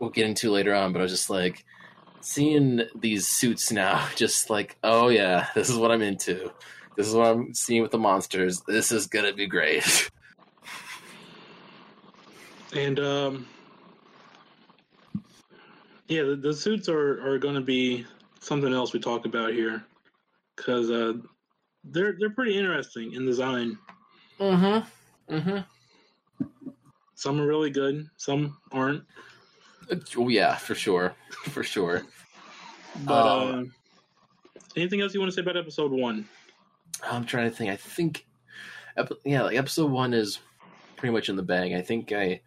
[0.00, 1.64] we'll get into later on but i was just like
[2.20, 6.50] seeing these suits now just like oh yeah this is what i'm into
[6.96, 10.10] this is what i'm seeing with the monsters this is gonna be great
[12.74, 13.46] And um,
[16.08, 18.04] yeah, the, the suits are, are going to be
[18.40, 19.84] something else we talk about here
[20.56, 21.14] because uh,
[21.84, 23.78] they're they're pretty interesting in design.
[24.40, 25.34] Mm-hmm.
[25.34, 25.58] Mm-hmm.
[27.24, 29.02] Some are really good, some aren't.
[30.14, 32.02] Oh yeah, for sure, for sure.
[33.06, 33.72] But Um,
[34.54, 36.28] uh, anything else you want to say about episode one?
[37.02, 37.70] I'm trying to think.
[37.70, 38.26] I think,
[39.24, 40.40] yeah, like episode one is
[40.96, 41.72] pretty much in the bag.
[41.72, 42.42] I think I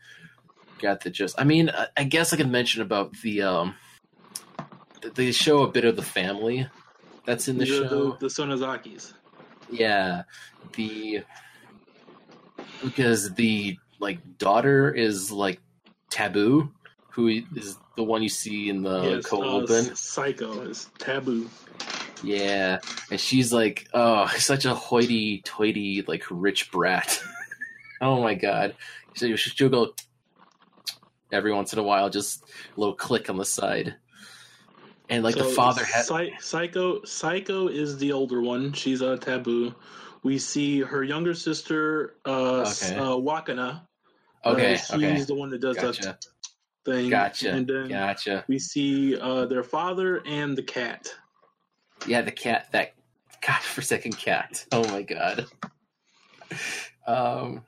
[0.78, 1.34] got the gist.
[1.40, 3.74] I mean, I, I guess I can mention about the um,
[5.16, 6.68] they show a bit of the family
[7.26, 8.12] that's in the, show.
[8.12, 9.14] the, the Sonozakis.
[9.72, 10.22] Yeah,
[10.74, 11.24] the
[12.84, 15.60] because the like daughter is like
[16.10, 16.72] taboo,
[17.12, 19.86] who is the one you see in the yes, cold uh, open.
[19.96, 21.50] Saeko is taboo.
[22.24, 22.80] Yeah,
[23.12, 27.20] and she's like, oh, such a hoity-toity, like rich brat.
[28.02, 28.76] oh my god,
[29.16, 29.94] so she'll go
[31.32, 33.96] every once in a while, just a little click on the side,
[35.10, 36.06] and like the father had.
[36.06, 37.04] Psy- Saeko.
[37.04, 38.74] Saeko is the older one.
[38.74, 39.74] She's a taboo.
[40.28, 42.98] We see her younger sister, uh, Okay.
[42.98, 43.84] uh Wakana.
[44.46, 46.26] Okay, Uh, she's okay, the one that does gotcha, that
[46.84, 47.10] thing.
[47.10, 48.44] gotcha, And then gotcha.
[48.50, 51.08] we see uh, their father and the cat.
[52.06, 52.94] Yeah, the cat, that
[53.40, 54.66] godforsaken cat.
[54.74, 55.46] Oh my god.
[57.08, 57.64] Um,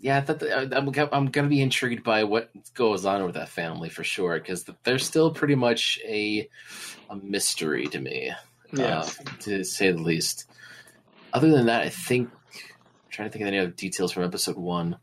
[0.00, 3.48] yeah, I thought that, I'm I'm gonna be intrigued by what goes on with that
[3.48, 6.48] family for sure because they're still pretty much a
[7.10, 8.32] a mystery to me,
[8.72, 9.02] Yeah.
[9.02, 9.10] uh,
[9.42, 10.48] to say the least.
[11.32, 14.56] Other than that, I think I'm trying to think of any other details from episode
[14.56, 14.98] one.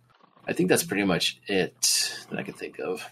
[0.48, 3.08] I think that's pretty much it that I can think of.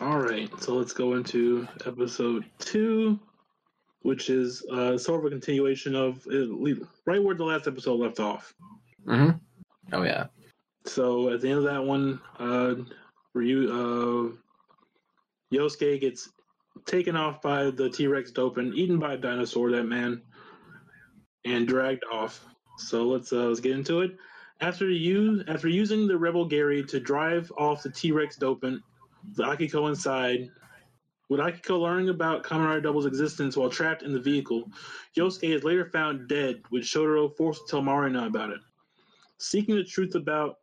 [0.00, 3.18] All right, so let's go into episode two,
[4.02, 6.46] which is uh, sort of a continuation of uh,
[7.06, 8.54] right where the last episode left off.
[9.06, 9.38] Mm-hmm.
[9.94, 10.26] Oh yeah.
[10.84, 12.74] So at the end of that one, uh,
[13.32, 16.28] Ryu, uh, Yosuke gets
[16.84, 20.22] taken off by the T Rex Dopant, eaten by a dinosaur, that man,
[21.46, 22.44] and dragged off.
[22.76, 24.16] So let's uh, let's get into it.
[24.60, 28.80] After you after using the RevolGarry to drive off the T Rex Dopant,
[29.34, 30.50] the Akiko inside.
[31.28, 34.70] With Akiko learning about Kamen Double's existence while trapped in the vehicle,
[35.16, 38.60] Yosuke is later found dead, with Shotaro forced to tell Marina about it.
[39.38, 40.58] Seeking the truth about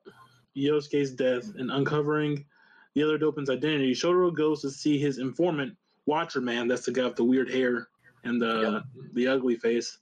[0.55, 2.45] Yosuke's death and uncovering
[2.93, 7.07] the other Dopant's identity, Shotaro goes to see his informant, Watcher Man, that's the guy
[7.07, 7.89] with the weird hair
[8.23, 9.97] and the the ugly face,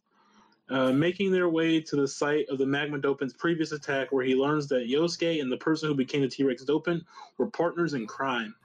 [0.71, 4.35] uh, making their way to the site of the Magma Dopant's previous attack, where he
[4.35, 7.01] learns that Yosuke and the person who became the T-Rex Dopant
[7.37, 8.55] were partners in crime.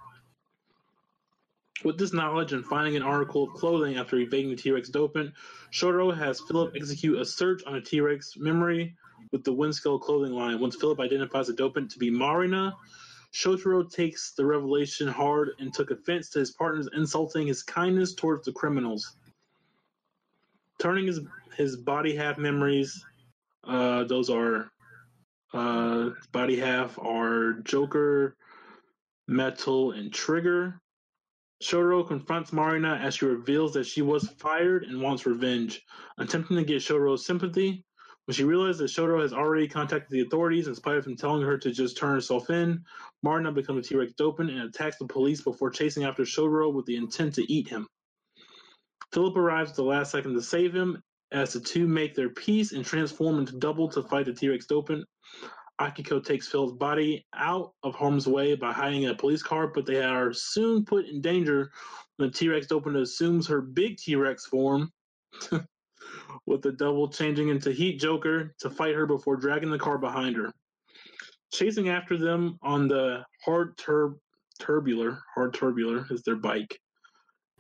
[1.85, 5.33] With this knowledge and finding an article of clothing after evading the T-Rex Dopant,
[5.73, 8.95] Shotaro has Philip execute a search on a T-Rex memory
[9.33, 10.61] with the Windscale clothing line.
[10.61, 12.75] Once Philip identifies the dopant to be Marina,
[13.33, 18.45] Shotaro takes the revelation hard and took offense to his partner's insulting his kindness towards
[18.45, 19.16] the criminals.
[20.79, 21.21] Turning his
[21.57, 23.05] his body half memories,
[23.64, 24.71] uh, those are
[25.53, 28.37] uh, body half are Joker,
[29.29, 30.81] Metal, and Trigger.
[31.62, 35.83] Shotaro confronts Marina as she reveals that she was fired and wants revenge,
[36.19, 37.83] attempting to get Shotaro's sympathy.
[38.27, 41.42] When she realizes that Shotaro has already contacted the authorities, in spite of him telling
[41.42, 42.85] her to just turn herself in,
[43.23, 46.97] Marina becomes a T-Rex Dopant and attacks the police before chasing after Shotaro with the
[46.97, 47.87] intent to eat him.
[49.12, 51.01] Philip arrives at the last second to save him,
[51.33, 55.03] as the two make their peace and transform into double to fight the T-Rex Dopant.
[55.81, 59.85] Akiko takes Phil's body out of harm's way by hiding in a police car, but
[59.85, 61.71] they are soon put in danger
[62.17, 64.91] when the T-Rex Dopant assumes her big T-Rex form
[66.47, 70.37] with the double changing into Heat Joker to fight her before dragging the car behind
[70.37, 70.51] her.
[71.53, 74.17] Chasing after them on the hard tur-
[74.61, 76.81] Turbuler, hard Turbuler is their bike.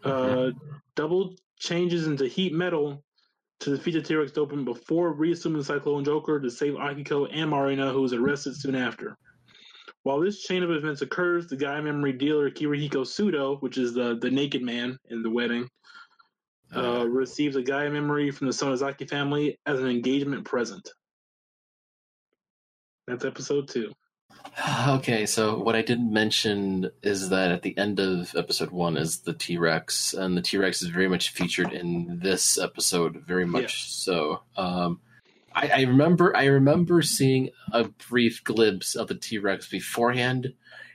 [0.04, 0.50] Uh,
[0.94, 3.02] double changes into Heat Metal
[3.60, 8.02] to defeat the T-Rex Dopant before reassuming Cyclone Joker to save Akiko and Marina, who
[8.02, 9.16] was arrested soon after.
[10.02, 14.16] While this chain of events occurs, the Gaia memory dealer Kirihiko Sudo, which is the,
[14.20, 15.68] the naked man in the wedding,
[16.74, 20.88] uh, receives a Gaia memory from the Sonozaki family as an engagement present.
[23.06, 23.92] That's episode two.
[24.88, 29.18] Okay, so what I didn't mention is that at the end of episode one is
[29.20, 33.44] the T Rex, and the T Rex is very much featured in this episode, very
[33.44, 34.42] much so.
[34.56, 35.00] Um,
[35.54, 40.54] I, I remember, I remember seeing a brief glimpse of the T Rex beforehand,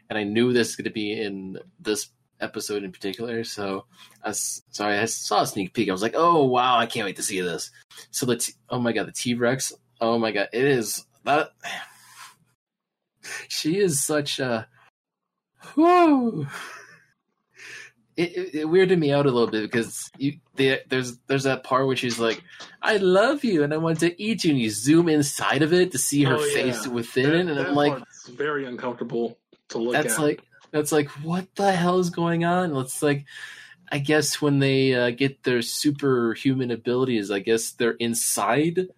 [0.09, 3.43] and I knew this was going to be in this episode in particular.
[3.43, 3.85] So,
[4.23, 5.89] I was, so I saw a sneak peek.
[5.89, 7.71] I was like, "Oh wow, I can't wait to see this."
[8.09, 11.51] So the t- oh my god, the T Rex, oh my god, it is that
[13.47, 14.67] she is such a
[15.75, 16.47] whoo.
[18.17, 21.63] It, it, it weirded me out a little bit because you the, there's there's that
[21.63, 22.43] part where she's like,
[22.81, 25.91] "I love you and I want to eat you," and you zoom inside of it
[25.93, 26.53] to see her Oh, yeah.
[26.53, 30.19] face within That- it, and I'm like, part's very uncomfortable to look "That's at.
[30.19, 33.25] like that's like what the hell is going on?" It's like,
[33.89, 38.89] I guess when they uh, get their superhuman abilities, I guess they're inside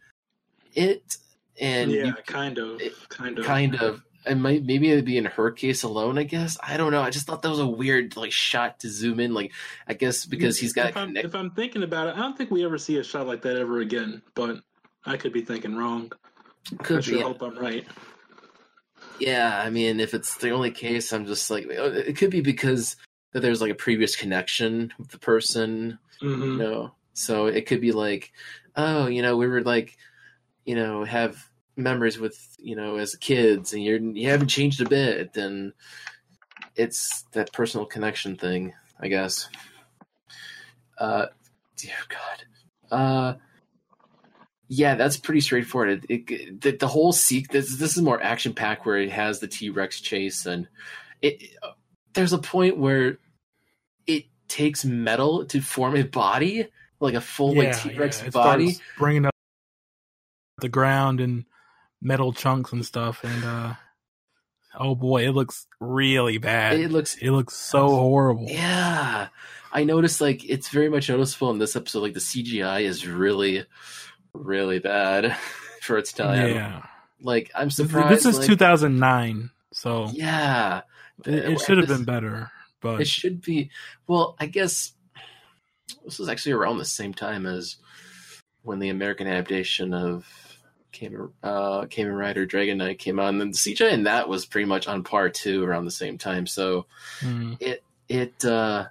[0.74, 1.17] it,
[1.61, 5.17] and yeah, you kind of, it- kind of, kind of it might maybe it'd be
[5.17, 7.67] in her case alone i guess i don't know i just thought that was a
[7.67, 9.51] weird like shot to zoom in like
[9.88, 12.51] i guess because he's got If I'm, if I'm thinking about it, I don't think
[12.51, 14.21] we ever see a shot like that ever again.
[14.36, 14.59] But
[15.05, 16.11] I could be thinking wrong.
[16.80, 17.86] I could sure be hope I'm right.
[19.19, 22.95] yeah i mean if it's the only case i'm just like it could be because
[23.32, 27.80] that there's like a previous connection with the person hmm you know So it could
[27.82, 28.32] be like,
[28.76, 29.97] oh, you know, we were like,
[30.65, 31.38] you know, have
[31.76, 35.74] memories with you know as kids, and you're you haven't changed a bit, and
[36.76, 39.49] it's that personal connection thing, I guess.
[40.97, 41.28] Uh,
[41.78, 42.97] dear God.
[42.97, 43.34] Uh,
[44.67, 46.05] yeah, that's pretty straightforward.
[46.09, 49.39] It, it, the, the whole seek this this is more action pack where it has
[49.39, 50.67] the T Rex chase and
[51.21, 51.43] it.
[52.13, 53.17] There's a point where
[54.05, 56.67] it takes metal to form a body,
[56.99, 58.78] like a full like T Rex yeah, body.
[58.97, 59.34] bringing up
[60.59, 61.45] the ground and
[62.04, 63.74] metal chunks and stuff, and uh,
[64.80, 66.80] oh boy, it looks really bad.
[66.80, 68.47] It looks It looks so horrible.
[68.47, 69.30] Yeah,
[69.72, 72.01] I noticed like it's very much noticeable in this episode.
[72.01, 73.66] Like the CGI is really,
[74.34, 75.36] really bad
[75.82, 76.56] for its time.
[76.56, 76.86] Yeah,
[77.22, 78.10] Like I'm surprised.
[78.10, 80.82] this is like, 2009, so Yeah,
[81.26, 82.51] it, it should have been better.
[82.82, 83.72] But It should be.
[84.08, 84.91] Well, I guess
[86.04, 87.78] this was actually around the same time as
[88.62, 90.28] when the American adaptation of
[90.93, 94.45] Kamen, uh, Kamen Rider Dragon Knight came out, and then the CGI in that was
[94.45, 96.47] pretty much on par too around the same time.
[96.47, 96.85] So
[97.19, 98.85] mm, it it uh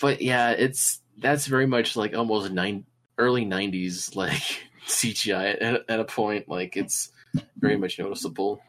[0.00, 2.84] but yeah it's that's very much like almost nine
[3.18, 4.42] early 90s like
[4.86, 7.10] cgi at, at a point like it's
[7.58, 8.60] very much noticeable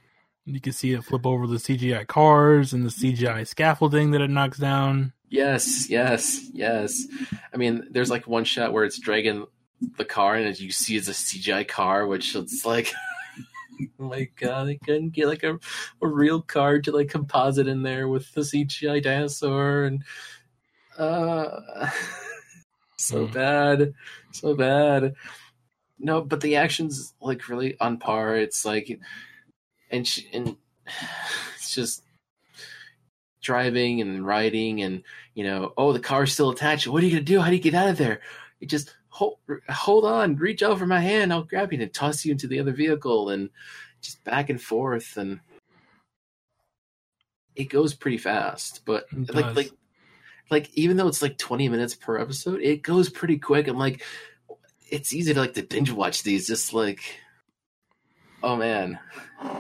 [0.46, 4.30] you can see it flip over the CGI cars and the CGI scaffolding that it
[4.30, 5.12] knocks down.
[5.28, 7.08] yes yes yes
[7.52, 9.48] i mean there's like one shot where it's dragging
[9.98, 12.94] the car and as you see it's a cgi car which it's like
[14.00, 15.60] oh my god they couldn't get like a,
[16.02, 20.04] a real car to like composite in there with the cgi dinosaur and
[20.98, 21.90] uh
[22.98, 23.34] so Hmm.
[23.34, 23.94] bad
[24.32, 25.16] so bad.
[26.00, 28.36] No but the action's like really on par.
[28.36, 29.00] It's like
[29.90, 30.58] and she, and
[31.56, 32.04] it's just
[33.42, 35.04] driving and riding and
[35.36, 36.88] you know oh the car's still attached.
[36.88, 37.40] What are you gonna do?
[37.42, 38.22] How do you get out of there?
[38.62, 39.38] It just hold
[39.70, 42.60] hold on reach out for my hand i'll grab you and toss you into the
[42.60, 43.50] other vehicle and
[44.02, 45.40] just back and forth and
[47.56, 49.72] it goes pretty fast but like like
[50.52, 54.04] like even though it's like 20 minutes per episode it goes pretty quick i'm like
[54.90, 57.02] it's easy to like to binge watch these just like
[58.44, 59.00] oh man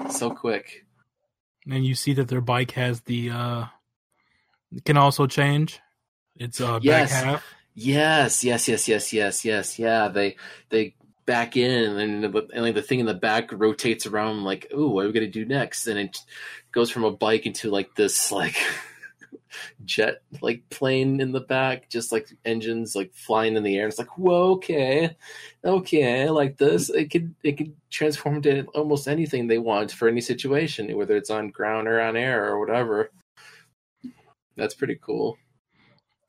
[0.09, 0.85] so quick.
[1.69, 3.65] And you see that their bike has the uh
[4.83, 5.79] can also change?
[6.35, 7.11] Its uh Yes.
[7.11, 9.79] back half yes yes yes yes yes yes.
[9.79, 10.37] Yeah they
[10.69, 10.95] they
[11.25, 14.89] back in and, the- and like the thing in the back rotates around like ooh
[14.89, 15.87] what are we gonna do next?
[15.87, 16.17] And it
[16.71, 18.55] goes from a bike into like this like
[19.85, 23.87] jet like plane in the back just like engines like flying in the air.
[23.87, 25.15] It's like whoa okay
[25.63, 26.89] okay like this.
[26.89, 31.29] It could it could transform into almost anything they want for any situation whether it's
[31.29, 33.11] on ground or on air or whatever.
[34.57, 35.37] That's pretty cool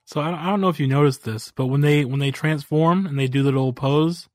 [0.07, 3.05] so I, I don't know if you noticed this but when they when they transform
[3.07, 4.29] and they do the little pose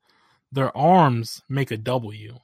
[0.52, 2.40] their arms make a w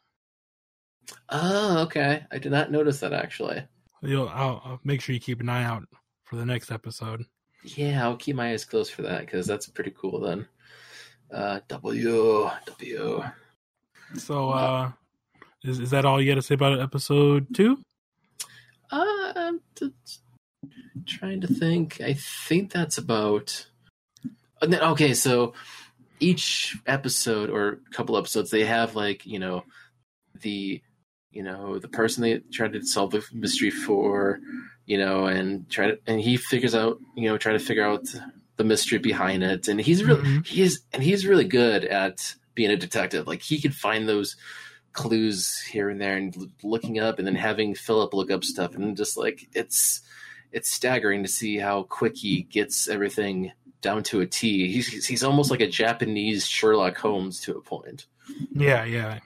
[1.29, 2.25] Oh, okay.
[2.31, 3.63] I did not notice that actually.
[4.01, 5.83] You'll, I'll, I'll make sure you keep an eye out
[6.25, 7.25] for the next episode
[7.63, 10.19] Yeah, I'll keep my eyes closed for that because that's pretty cool.
[10.19, 10.47] Then,
[11.33, 13.23] uh, W W.
[14.15, 14.91] so uh
[15.63, 17.77] is, is that all you got to say about episode two
[18.91, 19.53] Uh,
[20.97, 22.01] I'm trying to think.
[22.01, 23.67] I think that's about.
[24.61, 25.53] and then- Okay, so
[26.19, 29.63] each episode or couple episodes, they have like you know
[30.41, 30.81] the
[31.31, 34.39] you know the person they try to solve the mystery for,
[34.87, 38.05] you know, and try to and he figures out you know try to figure out
[38.55, 40.47] the mystery behind it, and he's really Mhm.
[40.47, 43.27] he's and he's really good at being a detective.
[43.27, 44.35] Like he can find those
[44.93, 48.97] clues here and there and looking up and then having Philip look up stuff and
[48.97, 50.01] just like it's
[50.51, 54.71] it's staggering to see how quick he gets everything down to a T.
[54.71, 58.05] He's he's almost like a Japanese Sherlock Holmes to a point.
[58.53, 59.19] yeah yeah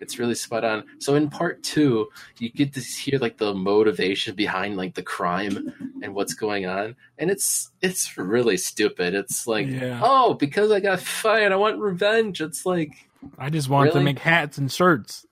[0.00, 0.84] It's really spot on.
[0.98, 5.72] So in part two, you get to hear like the motivation behind like the crime
[6.02, 9.14] and what's going on, and it's it's really stupid.
[9.14, 10.00] It's like, Yeah.
[10.02, 12.40] oh, because I got fired, I want revenge.
[12.40, 12.92] It's like
[13.38, 15.26] i just wanted to make hats and shirts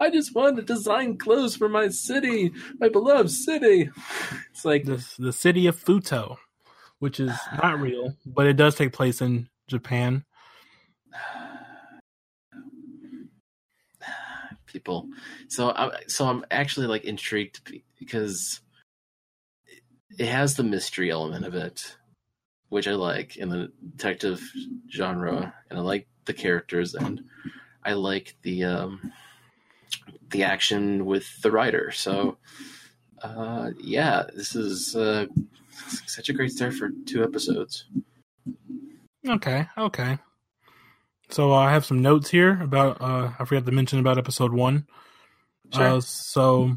[0.00, 3.90] I just wanted to design clothes for my city, my beloved city.
[4.50, 6.36] It's like, the the city of Futo,
[7.00, 10.24] which is not real, but it does take place in Japan.
[14.66, 15.08] people.
[15.48, 17.60] So I'm so I'm actually like intrigued
[17.98, 18.60] because
[20.18, 21.96] it has the mystery element of it,
[22.68, 24.40] which I like in the detective
[24.90, 27.24] genre, and I like the characters, and
[27.84, 29.12] I like the um,
[30.30, 31.90] the action with the Rider.
[31.92, 32.38] So
[33.22, 35.26] uh, yeah, this is uh,
[36.06, 37.86] such a great start for two episodes.
[39.26, 40.18] Okay, okay.
[41.30, 43.00] So uh, I have some notes here about.
[43.00, 44.86] Uh, I forgot to mention about episode one.
[45.72, 45.82] Sure.
[45.82, 46.76] Uh, so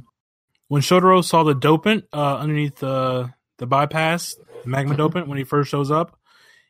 [0.69, 5.43] when Shotaro saw the dopant uh, underneath the the bypass, the magma dopant, when he
[5.43, 6.17] first shows up,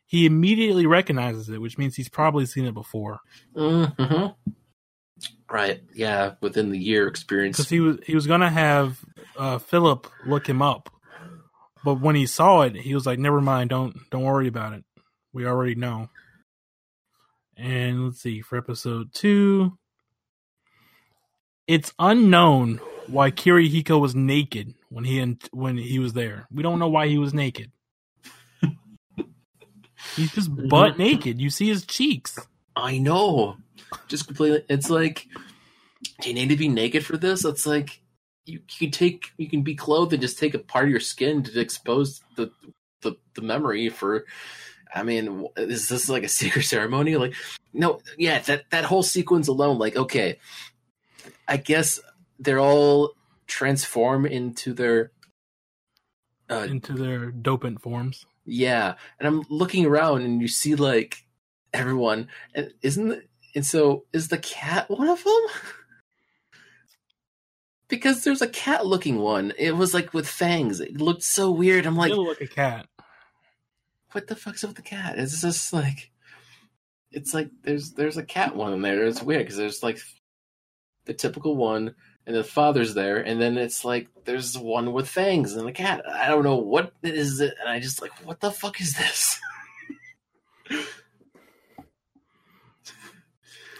[0.06, 3.20] he immediately recognizes it, which means he's probably seen it before
[3.54, 3.84] hmm
[5.50, 5.82] Right.
[5.94, 6.34] Yeah.
[6.40, 7.56] Within the year experience.
[7.56, 8.98] because he was he was gonna have
[9.36, 10.90] uh, Philip look him up,
[11.84, 14.84] but when he saw it, he was like, "Never mind, don't don't worry about it.
[15.32, 16.10] We already know."
[17.56, 19.78] And let's see for episode two.
[21.66, 26.46] It's unknown why Kirihiko was naked when he when he was there.
[26.52, 27.72] We don't know why he was naked.
[30.16, 31.40] He's just butt naked.
[31.40, 32.38] You see his cheeks.
[32.76, 33.56] I know.
[34.08, 34.64] Just completely.
[34.68, 35.26] It's like,
[36.20, 37.44] do you need to be naked for this?
[37.44, 38.00] It's like
[38.46, 41.00] you, you can take, you can be clothed and just take a part of your
[41.00, 42.50] skin to expose the
[43.02, 44.24] the, the memory for.
[44.94, 47.16] I mean, is this like a secret ceremony?
[47.16, 47.34] Like,
[47.72, 50.38] no, yeah, that that whole sequence alone, like, okay,
[51.46, 52.00] I guess
[52.38, 53.12] they're all
[53.46, 55.12] transform into their.
[56.50, 58.24] Uh, into their dopant forms.
[58.46, 61.26] yeah, and I'm looking around and you see like
[61.74, 63.22] everyone, and isn't
[63.54, 65.46] and so is the cat one of them?
[67.88, 69.52] because there's a cat looking one.
[69.58, 70.80] It was like with fangs.
[70.80, 71.86] It looked so weird.
[71.86, 72.86] I'm like, look a cat.
[74.12, 75.18] what the fuck's up with the cat?
[75.18, 76.10] It's just like,
[77.10, 79.06] it's like there's there's a cat one in there.
[79.06, 79.98] It's weird because there's like
[81.06, 81.94] the typical one,
[82.26, 86.04] and the father's there, and then it's like there's one with fangs and a cat.
[86.06, 89.40] I don't know what is it, and I just like, what the fuck is this?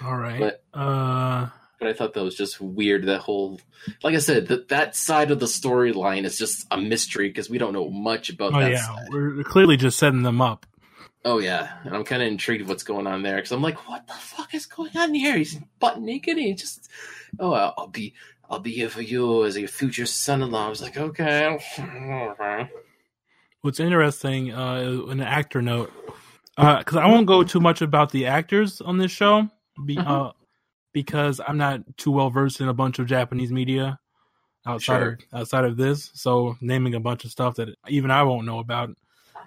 [0.03, 0.41] All right.
[0.41, 3.05] But- uh, but I thought that was just weird.
[3.07, 3.61] That whole,
[4.03, 7.59] like I said, that that side of the storyline is just a mystery because we
[7.59, 9.07] don't know much about oh that yeah, side.
[9.11, 10.67] we're clearly just setting them up.
[11.25, 14.07] Oh yeah, and I'm kind of intrigued what's going on there because I'm like, what
[14.09, 15.37] the fuck is going on here?
[15.37, 16.37] He's butt naked.
[16.37, 16.89] And he just,
[17.39, 18.15] oh, I'll, be,
[18.49, 20.67] I'll be here for you as a future son-in-law.
[20.67, 21.59] I was like, okay.
[23.61, 25.93] What's interesting, uh, an actor note,
[26.57, 29.49] because I won't go too much about the actors on this show,
[29.85, 30.07] be, Mhm.
[30.07, 30.33] uh,
[30.93, 33.99] because I'm not too well versed in a bunch of Japanese media
[34.67, 35.13] outside Sure.
[35.33, 36.11] of outside of this.
[36.15, 38.91] So naming a bunch of stuff that even I won't know about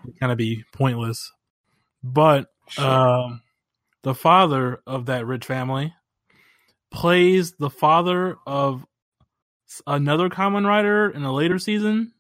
[0.05, 1.31] would kind of be pointless.
[2.03, 3.41] But um,
[4.03, 5.93] the father of that rich family
[6.91, 8.85] plays the father of
[9.87, 12.13] another Kamen Rider in a later season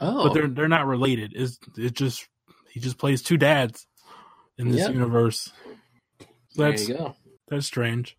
[0.00, 1.32] oh, but they're they're not related.
[1.34, 2.26] It's it just
[2.72, 3.86] he just plays two dads
[4.58, 4.94] in this Yep.
[4.94, 5.52] universe.
[6.56, 7.16] There That's you go.
[7.48, 8.16] that's strange.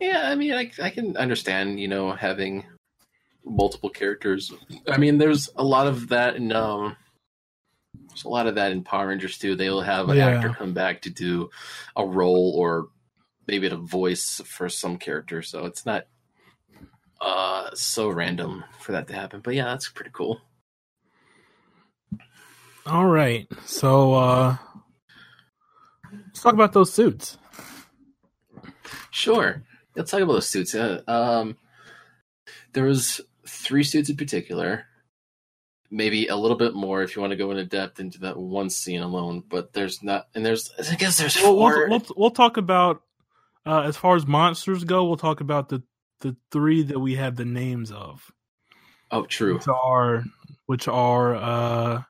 [0.00, 2.64] Yeah, I mean, I, I can understand, you know, having
[3.44, 4.52] multiple characters.
[4.88, 6.96] I mean, there's a lot of that in um,
[8.08, 9.54] there's a lot of that in Power Rangers too.
[9.54, 10.28] They'll have an Yeah.
[10.34, 11.50] actor come back to do
[11.96, 12.88] a role or
[13.46, 16.06] maybe a voice for some character, so it's not
[17.20, 19.40] uh so random for that to happen.
[19.40, 20.40] But yeah, that's pretty cool.
[22.86, 24.56] All right, so uh
[26.34, 27.38] let's talk about those suits.
[29.12, 29.62] Sure.
[29.94, 30.74] Let's talk about those suits.
[30.74, 31.56] Uh, um,
[32.72, 34.86] there was three suits in particular.
[35.92, 38.68] Maybe a little bit more if you want to go into depth into that one
[38.68, 39.44] scene alone.
[39.48, 43.02] But there's not, and there's I guess there's We'll, 4 we'll, we'll, we'll talk about
[43.64, 45.04] uh, as far as monsters go.
[45.04, 45.84] We'll talk about the
[46.20, 48.32] the three that we have the names of,
[49.12, 49.54] oh, true.
[49.54, 50.24] which are
[50.66, 52.02] which are uh,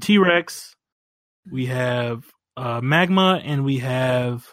[0.00, 0.74] T Rex.
[1.50, 2.24] We have
[2.56, 4.46] uh, Magma, and we have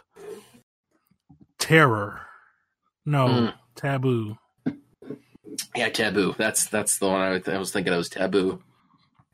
[1.57, 2.21] Terror.
[3.05, 3.53] No, Mm.
[3.75, 4.37] Taboo.
[5.75, 6.35] Yeah, taboo.
[6.37, 7.93] That's that's the one I, I was thinking.
[7.93, 8.61] It was taboo.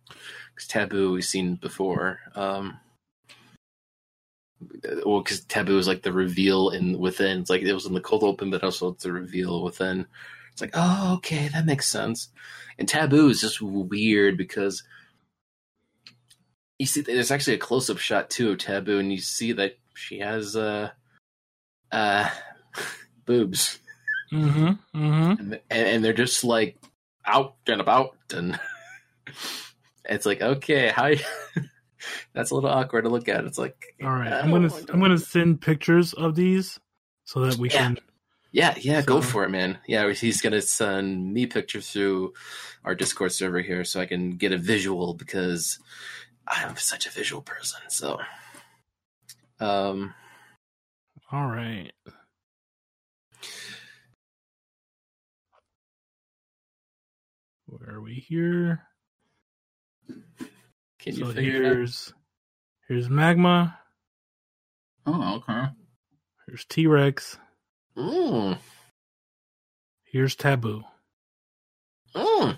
[0.07, 2.19] Because taboo we've seen before.
[2.35, 2.79] Um,
[5.05, 7.41] well, because taboo is like the reveal in within.
[7.41, 10.05] It's like it was in the cold open, but also it's the reveal within.
[10.51, 12.29] It's like, oh, okay, that makes sense.
[12.79, 14.83] And taboo is just weird because
[16.79, 19.77] you see, there's actually a close up shot too of taboo, and you see that
[19.95, 20.89] she has uh,
[21.91, 22.29] uh,
[23.25, 23.79] boobs
[24.33, 24.99] Mm-hmm.
[24.99, 25.41] Mm-hmm.
[25.41, 26.77] and, and, they're just like
[27.25, 28.59] out and about and
[30.05, 31.11] it's like okay how
[32.33, 34.33] that's a little awkward to look at it's like All right.
[34.33, 36.79] I'm gonna I'm gonna send pictures of these
[37.23, 37.77] so that we Yeah.
[37.83, 37.97] can.
[38.51, 42.33] yeah yeah go for it man yeah he's gonna send me pictures through
[42.83, 45.77] our discord server here so i can get a visual because
[46.47, 48.19] i'm such a visual person so
[49.59, 50.13] um
[51.31, 51.91] All right.
[57.65, 58.83] Where are we here?
[60.99, 61.73] can so figure it out?
[61.73, 62.13] here's
[62.87, 63.79] Here's Magma.
[65.07, 65.69] Oh, okay.
[66.47, 67.37] Here's T Rex.
[67.97, 68.57] Mm.
[70.03, 70.83] Here's Taboo.
[72.15, 72.57] Mm.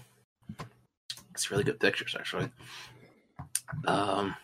[1.31, 2.49] It's really good pictures, actually.
[3.85, 4.35] Um,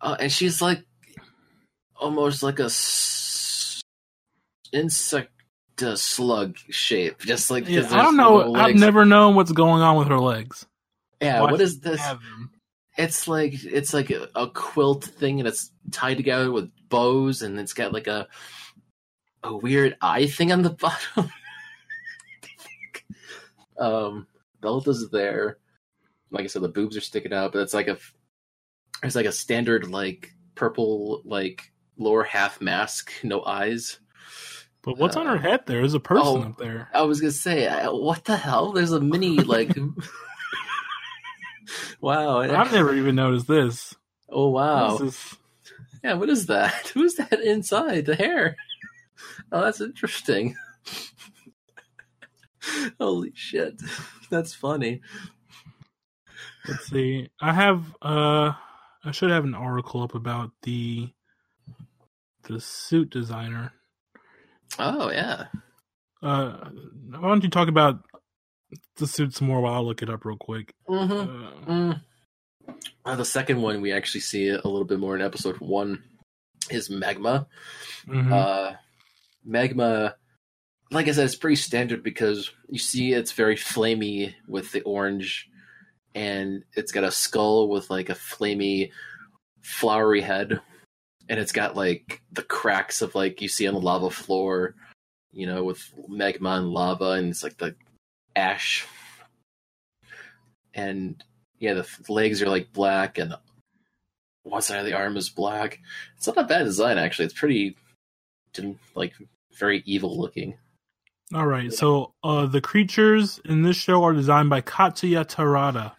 [0.00, 0.84] uh, and she's like
[1.96, 3.80] almost like a s-
[4.72, 5.30] insect
[5.82, 8.38] uh, slug shape, just like Yeah, I don't know.
[8.42, 10.66] no I've never known what's going on with her legs.
[11.20, 12.00] Yeah, Why what is this?
[12.96, 17.58] It's like it's like a, a quilt thing, and it's tied together with bows, and
[17.58, 18.26] it's got like a
[19.42, 20.70] a weird eye thing on the
[21.16, 21.30] bottom.
[23.78, 24.26] um,
[24.60, 25.58] belt is there.
[26.30, 27.98] Like I said, the boobs are sticking out, but it's like a
[29.02, 33.98] it's like a standard like purple like lower half mask, no eyes.
[34.82, 35.60] But what's on Uh, her head?
[35.66, 36.42] There's a person oh.
[36.42, 36.88] up there.
[36.94, 38.72] I was gonna say, what the hell?
[38.72, 39.76] There's a mini like.
[42.00, 42.40] wow!
[42.40, 43.94] I've never even noticed this.
[44.28, 44.96] Oh wow!
[44.96, 45.36] This
[46.02, 46.88] Yeah, what is that?
[46.94, 48.56] Who's that inside the hair?
[49.52, 50.56] Oh, that's interesting.
[52.98, 53.80] Holy shit.
[54.30, 55.00] That's funny.
[56.70, 57.28] Let's see.
[57.40, 57.84] I have.
[58.00, 58.52] Uh,
[59.04, 61.08] I should have an article up about the
[62.48, 63.72] the suit designer.
[64.78, 65.46] Oh, yeah.
[66.22, 66.68] Uh,
[67.10, 68.00] why don't you talk about
[68.96, 70.74] the suit some more while I look it up real quick?
[70.88, 71.12] Mm-hmm.
[71.12, 72.02] Uh, Mm.
[73.04, 76.04] Uh, the second one we actually see a little bit more in episode one
[76.70, 77.48] is Magma.
[78.06, 78.32] mhm.
[78.32, 78.76] Uh,
[79.44, 80.14] Magma,
[80.92, 85.48] like I said, it's pretty standard because you see it's very flamey with the orange,
[86.14, 88.90] and it's got a skull with like a flamey,
[89.60, 90.60] flowery head,
[91.28, 94.74] and it's got like the cracks of like you see on the lava floor,
[95.32, 97.74] you know, with magma and lava, and it's like the
[98.36, 98.86] ash,
[100.74, 101.22] and
[101.58, 103.34] yeah, the legs are like black, and
[104.42, 105.78] one side of the arm is black.
[106.16, 107.26] It's not a bad design actually.
[107.26, 107.76] It's pretty
[108.94, 109.14] like
[109.58, 110.54] very evil looking.
[111.32, 111.72] All right.
[111.72, 115.92] So uh, the creatures in this show are designed by Katsuya Terada.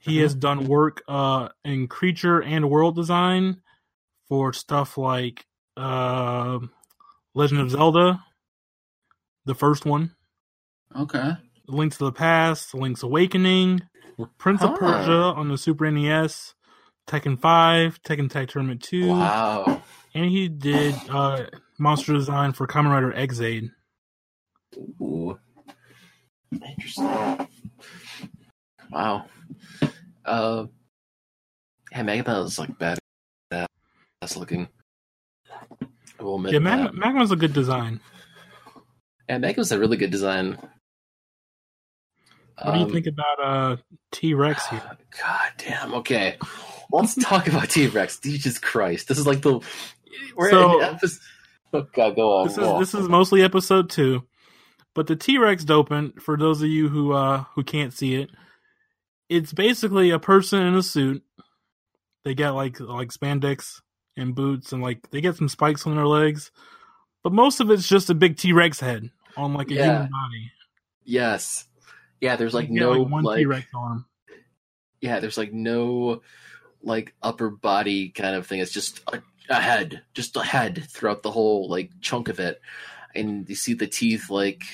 [0.00, 3.60] He has done work uh, in creature and world design
[4.28, 5.44] for stuff like
[5.76, 6.58] uh,
[7.34, 8.22] Legend of Zelda,
[9.44, 10.14] the first one,
[10.96, 11.32] Okay.
[11.68, 13.82] Link to the Past, Link's Awakening,
[14.38, 14.72] Prince Huh.
[14.72, 16.54] of Persia on the Super NES,
[17.08, 19.82] Tekken 5, Tekken Tag Tournament 2, Wow.
[20.14, 21.46] and he did uh,
[21.78, 23.70] monster design for Kamen Rider Ex-Aid.
[25.00, 25.38] Ooh.
[26.52, 27.48] Interesting.
[28.90, 29.26] Wow.
[30.30, 30.66] Uh
[31.92, 32.98] yeah, Magma is like bad
[33.50, 34.68] that's looking.
[36.20, 36.58] Admit Yeah.
[36.60, 38.00] Mag- Magma's a good design.
[39.28, 40.58] Yeah, Magma's a really good design.
[42.62, 43.76] What do you Um, think about uh
[44.12, 44.82] T Rex here?
[45.22, 45.94] God damn.
[45.94, 46.36] Okay,
[46.92, 48.18] let's talk about T Rex.
[48.20, 49.60] Jesus Christ, this is like the
[50.36, 51.20] we're So- in episode.
[51.72, 52.48] Oh God, go on.
[52.48, 54.24] This is this is mostly episode two,
[54.92, 58.28] but the T Rex dopant for those of you who uh who can't see it,
[59.30, 61.22] it's basically a person in a suit.
[62.24, 63.80] They get like like spandex
[64.16, 66.50] and boots and like they get some spikes on their legs,
[67.24, 69.08] but most of it's just a big T Rex head
[69.38, 69.84] on like a Yeah.
[69.84, 70.52] human body.
[71.04, 71.66] yes,
[72.20, 72.36] yeah.
[72.36, 74.04] There's like no one like T Rex arm.
[75.00, 75.20] yeah.
[75.20, 76.20] There's like no
[76.82, 78.60] like upper body kind of thing.
[78.60, 82.60] It's just a, a head, just a head throughout the whole like chunk of it,
[83.14, 84.64] and you see the teeth like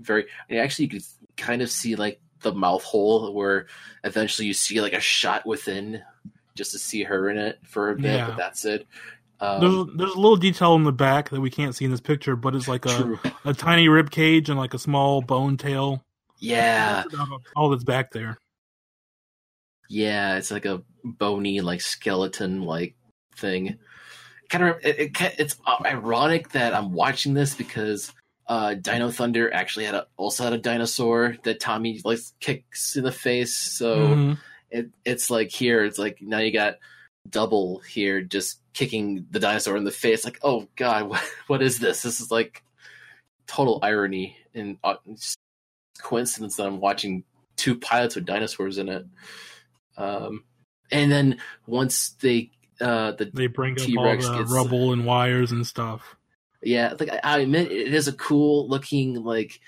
[0.00, 0.26] very.
[0.48, 1.00] And actually, you can
[1.36, 3.66] kind of see like the mouth hole where
[4.04, 6.02] eventually you see like a shot within
[6.54, 8.26] just to see her in it for a bit, Yeah.
[8.28, 8.86] but that's it.
[9.40, 12.00] Um, There's there's a little detail in the back that we can't see in this
[12.00, 13.18] picture, but it's like a, true.
[13.46, 16.04] a tiny rib cage and like a small bone tail.
[16.38, 17.04] Yeah,
[17.56, 18.36] all that's back there.
[19.88, 22.94] yeah, it's like a bony, like skeleton, like
[23.36, 23.78] thing.
[24.48, 28.12] Kind of, it, it, it's ironic that I'm watching this because
[28.50, 33.04] uh, Dino Thunder actually had a, also had a dinosaur that Tommy like kicks in
[33.04, 33.56] the face.
[33.56, 34.38] So Mhm.
[34.70, 36.78] it, it's like here, it's like now you got
[37.28, 40.24] double here, just kicking the dinosaur in the face.
[40.24, 42.02] Like, oh god, what, what is this?
[42.02, 42.64] This is like
[43.46, 44.94] total irony and uh,
[46.02, 47.22] coincidence that I'm watching
[47.56, 49.06] two pilots with dinosaurs in it.
[49.96, 50.44] Um,
[50.90, 55.04] and then once they uh the They bring up T-Rex all the gets- rubble and
[55.04, 56.16] wires and stuff.
[56.62, 59.60] Yeah like I, admit it is a cool looking like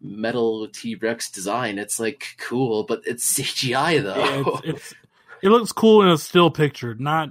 [0.00, 1.78] metal T-Rex design.
[1.78, 4.16] It's like cool, but it's CGI though.
[4.16, 4.94] Yeah, it's, it's
[5.42, 7.30] it looks cool in a still picture, not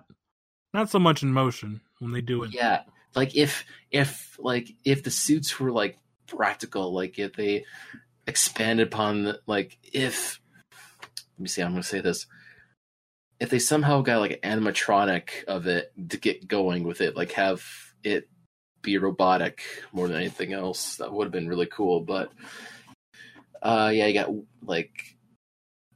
[0.73, 2.53] not so much in motion when they do it.
[2.53, 2.81] yeah
[3.15, 5.97] like if if like if the suits were like
[6.27, 7.63] practical like if they
[8.27, 10.41] expanded upon the, like if
[11.37, 12.27] let me see i'm gonna say this
[13.39, 17.33] if they somehow got like an animatronic of it to get going with it, like
[17.33, 17.63] have
[18.03, 18.29] it
[18.85, 19.61] be robotic
[19.91, 21.99] more than anything else, that would have been really cool.
[21.99, 22.31] But
[23.61, 24.29] uh, yeah, you got
[24.63, 25.17] like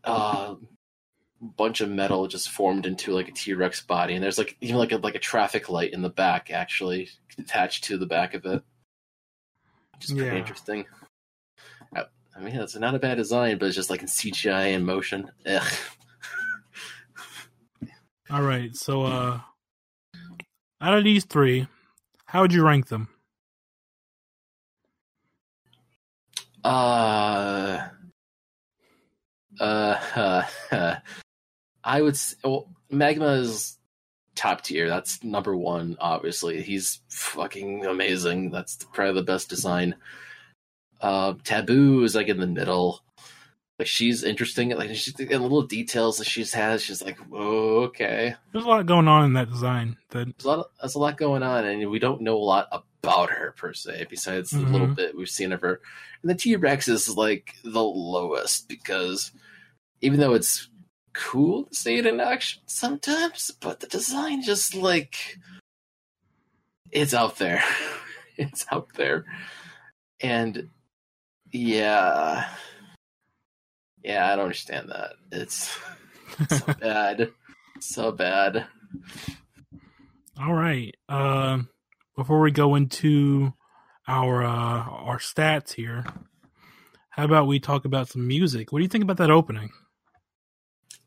[0.04, 0.56] uh,
[1.42, 4.78] bunch of metal just formed into like a T Rex body, and there's like even
[4.78, 8.46] like a like a traffic light in the back actually attached to the back of
[8.46, 8.62] it,
[9.96, 10.38] which is pretty Yeah.
[10.38, 10.86] interesting.
[11.96, 14.84] I, I mean, it's not a bad design, but it's just like in CGI in
[14.84, 15.32] motion.
[15.46, 15.74] Ugh.
[18.32, 18.76] All right.
[18.76, 19.40] So, uh,
[20.82, 21.68] out of these three,
[22.30, 23.08] how would you rank them?
[26.64, 27.88] Uh,
[29.60, 30.44] uh,
[31.84, 32.14] I would.
[32.14, 33.78] s- Well, Magma is
[34.36, 34.90] top tier.
[34.90, 35.98] That's number one.
[36.00, 38.52] Obviously, he's fucking amazing.
[38.52, 39.96] That's probably the best design.
[41.02, 43.02] Uh, Taboo is like in the middle.
[43.80, 44.72] Like she's interesting.
[44.72, 46.84] Like she's the little details that she's has.
[46.84, 48.36] She's like, okay.
[48.52, 49.96] There's a lot going on in that design.
[50.10, 50.60] That There's a lot.
[50.60, 53.72] Of, there's a lot going on, and we don't know a lot about her per
[53.74, 54.96] se, besides the little Mhm.
[54.98, 55.80] bit we've seen of her.
[56.22, 59.32] And the T Rex is like the lowest because
[60.02, 60.68] even though it's
[61.14, 65.38] cool to see it in action sometimes, but the design just like
[66.92, 67.64] it's out there.
[68.36, 69.24] it's out there,
[70.20, 70.70] and
[71.52, 72.50] yeah,
[74.10, 75.12] yeah, I don't understand that.
[75.32, 75.78] It's
[76.50, 77.32] so bad,
[77.80, 78.66] so bad.
[80.42, 80.96] all right.
[81.08, 81.60] Uh,
[82.16, 83.54] before we go into
[84.08, 86.06] our uh, our stats here,
[87.12, 88.72] how about we talk about some music?
[88.72, 89.70] What do you think about that opening?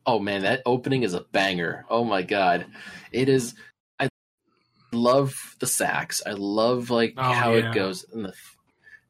[0.07, 1.85] Oh man, that opening is a banger.
[1.89, 2.67] Oh my god.
[3.13, 3.55] It is
[4.01, 4.09] I
[4.93, 6.23] love the sax.
[6.27, 7.71] I love like Oh, how yeah.
[7.71, 8.33] it goes the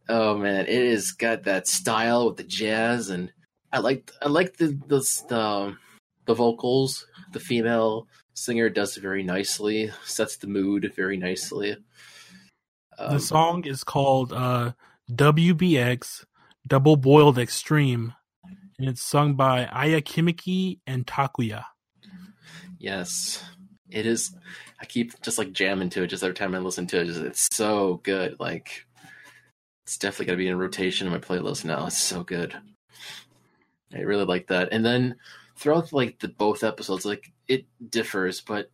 [0.09, 3.33] Oh man, it has got that style with the jazz and
[3.73, 4.99] I like I like the the
[5.29, 5.77] the,
[6.27, 7.07] the vocals.
[7.33, 11.77] The female singer does it very nicely, sets the mood very nicely.
[12.99, 14.73] Um, the song is called uh,
[15.11, 16.25] WBX
[16.67, 18.15] Double Boiled Extreme,
[18.79, 21.65] and it's sung by Aya Kamiki and Takuya.
[22.79, 23.43] Yes,
[23.91, 24.35] it is.
[24.81, 27.07] I keep just like jamming to it just every time I listen to it.
[27.07, 28.37] Just, it's so good.
[28.41, 28.85] Like,
[29.85, 31.87] it's definitely going to be in rotation in my playlist now.
[31.87, 32.55] It's so good.
[33.95, 34.69] I really like that.
[34.73, 35.17] And then
[35.57, 38.71] throughout like the both episodes, like it differs, but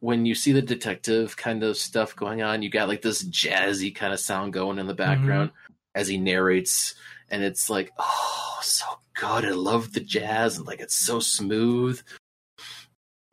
[0.00, 3.94] when you see the detective kind of stuff going on, you got like this jazzy
[3.94, 5.50] kind of sound going in the background
[5.94, 6.94] as he narrates,
[7.30, 8.84] and it's like, oh, so
[9.14, 9.44] good.
[9.44, 12.02] I love the jazz and like it's so smooth.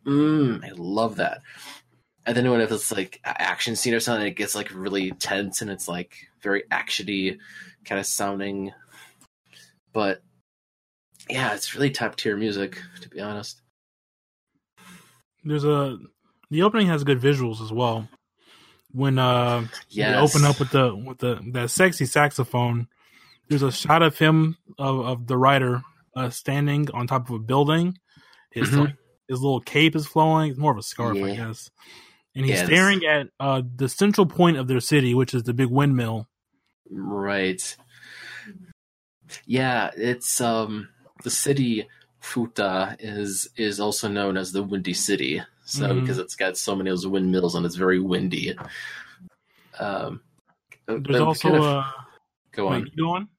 [0.05, 1.41] Mm, I love that.
[2.25, 5.71] And then when it's like action scene or something, it gets like really tense and
[5.71, 7.39] it's like very actiony
[7.83, 8.71] kind of sounding.
[9.91, 10.21] But
[11.31, 13.61] yeah, it's really top tier music to be honest.
[15.43, 15.97] There's a
[16.49, 18.07] the opening has good visuals as well.
[18.91, 20.13] When uh Yes.
[20.13, 22.87] they open up with the with the that sexy saxophone,
[23.47, 25.81] there's a shot of him of, of the Rider
[26.15, 27.97] uh, standing on top of a building.
[28.51, 28.87] His Mhm.
[28.87, 28.95] like
[29.27, 30.51] his little cape is flowing.
[30.51, 31.69] It's more of a scarf, I guess.
[32.35, 35.53] And he's Yeah, staring at uh, the central point of their city, which is the
[35.53, 36.27] big windmill.
[36.89, 37.75] Right.
[39.45, 40.89] Yeah, it's um
[41.23, 41.87] the city
[42.21, 45.41] Futo is is also known as the Windy City.
[45.65, 46.01] So Mhm.
[46.01, 48.55] because it's got so many of those windmills and it's very windy.
[49.79, 50.21] Um
[50.87, 51.83] There's also kind of- uh,
[52.51, 52.85] go wait, on.
[52.87, 53.29] you go on.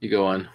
[0.00, 0.48] You go on.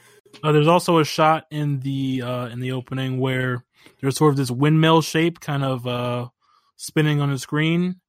[0.44, 3.64] Uh, there's also a shot in the uh, in the opening where
[4.00, 6.30] there's sort of this windmill shape kind of uh,
[6.78, 8.00] spinning on the screen,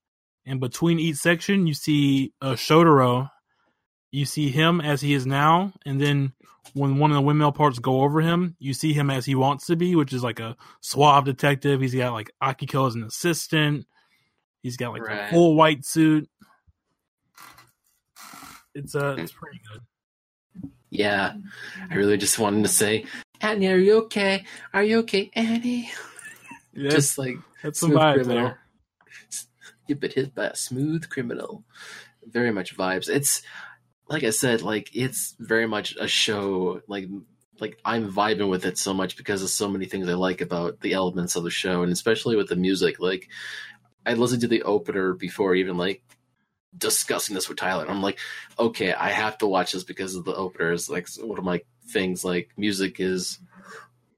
[0.45, 3.31] and between each section you see uh, Shotaro.
[4.13, 6.33] You see him as he is now, and then
[6.75, 9.67] when one of the windmill parts go over him, you see him as he wants
[9.67, 11.81] to be, which is like a suave detective.
[11.81, 13.87] He's got like Akiko as an assistant.
[14.63, 15.31] He's got like a Right.
[15.31, 16.29] full white suit.
[18.75, 20.71] It's uh, it's pretty good.
[20.91, 21.35] Yeah.
[21.91, 23.05] I really just wanted to say,
[23.41, 24.45] Annie, are you okay?
[24.73, 25.91] Are you okay, Annie?
[26.75, 28.43] Just like that's some vibes criminal.
[28.45, 28.59] there.
[29.89, 31.65] You've been hit by a smooth criminal.
[32.25, 33.09] Very much vibes.
[33.09, 33.43] It's
[34.11, 36.83] like I said, like it's very much a show.
[36.89, 37.09] Like
[37.61, 40.81] like I'm vibing with it so much because of so many things I like about
[40.81, 42.99] the elements of the show, and especially with the music.
[43.01, 43.29] Like
[44.05, 46.03] I listened to the opener before even like
[46.77, 47.87] discussing this with Tyler.
[47.89, 48.19] I'm like,
[48.59, 50.73] okay, I have to watch this because of the opener.
[50.73, 52.25] Is like one of my things.
[52.25, 53.39] Like music is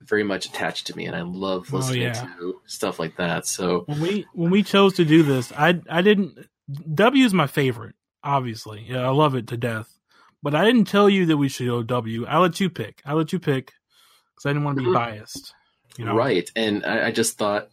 [0.00, 2.28] very much attached to me, and I love Oh, listening yeah.
[2.38, 3.46] to stuff like that.
[3.46, 6.46] So when we when we chose to do this, I I didn't.
[6.94, 7.94] W is my favorite,
[8.24, 8.84] obviously.
[8.88, 9.98] Yeah, I love it to death.
[10.42, 12.26] But I didn't tell you that we should go W.
[12.26, 13.00] I let you pick.
[13.04, 13.72] I let you pick
[14.34, 14.94] because I didn't want to be Mhm.
[14.94, 15.54] biased.
[15.96, 16.16] You know?
[16.16, 16.50] Right.
[16.56, 17.68] And I, I just thought,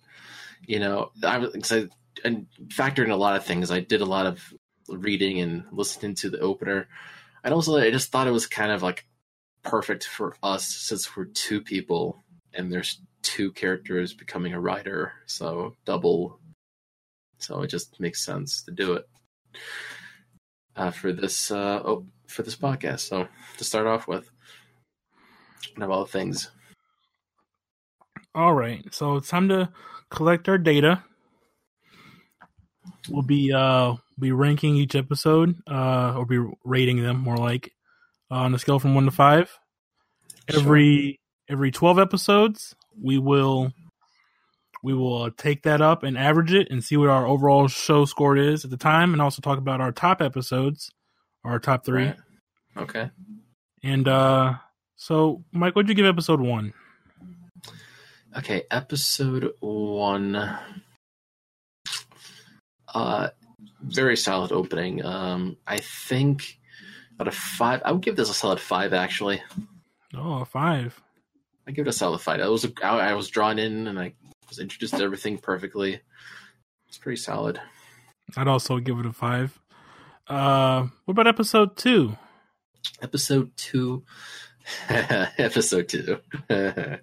[0.67, 1.91] you know, I was excited
[2.23, 3.71] and factored in a lot of things.
[3.71, 4.53] I did a lot of
[4.87, 6.87] reading and listening to the opener.
[7.43, 9.05] And also, I just thought it was kind of like
[9.63, 12.23] perfect for us since we're two people
[12.53, 15.13] and there's two characters becoming a Rider.
[15.25, 16.39] So, double.
[17.39, 19.07] So, it just makes sense to do it
[20.79, 23.01] uh, for this uh, oh, for this podcast.
[23.01, 23.27] So,
[23.57, 24.29] to start off with,
[25.79, 26.49] of all things.
[28.33, 29.69] All right, so it's time to
[30.09, 31.03] collect our data.
[33.09, 37.73] We'll be uh be ranking each episode, uh, or be rating them more like
[38.31, 39.51] uh, on a scale from one to five.
[40.47, 41.19] Every
[41.49, 43.73] every twelve episodes, we will
[44.83, 48.05] we will uh, take that up and average it and see what our overall show
[48.05, 50.91] score is at the time, and also talk about our top episodes,
[51.43, 52.05] our top three.
[52.05, 52.17] Right.
[52.77, 53.09] Okay.
[53.83, 54.55] And uh,
[54.95, 56.73] so, Mike, what'd you give episode one?
[58.37, 60.57] Okay, episode one.
[62.93, 63.29] Uh,
[63.81, 65.03] very solid opening.
[65.03, 66.59] Um, I think
[67.19, 68.93] out of five, I would give this a solid five.
[68.93, 69.41] Actually,
[70.15, 70.99] Oh, a five.
[71.67, 72.39] I give it a solid five.
[72.39, 74.13] I was I, I was drawn in and I
[74.49, 76.01] was introduced to everything perfectly.
[76.87, 77.61] It's pretty solid.
[78.35, 79.59] I'd also give it a five.
[80.27, 82.17] Uh, what about episode two?
[83.01, 84.03] Episode two.
[84.89, 86.19] episode two.
[86.49, 86.97] uh,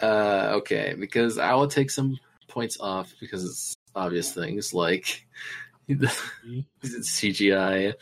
[0.00, 2.18] okay, because I will take some
[2.48, 5.26] points off because it's obvious things like
[5.88, 6.12] the
[6.82, 7.94] CGI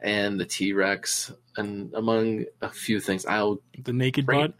[0.00, 4.54] and the T Rex, and among a few things, I'll The naked butt.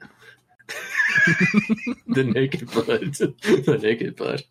[2.09, 2.87] the naked butt,
[3.67, 4.43] the naked butt.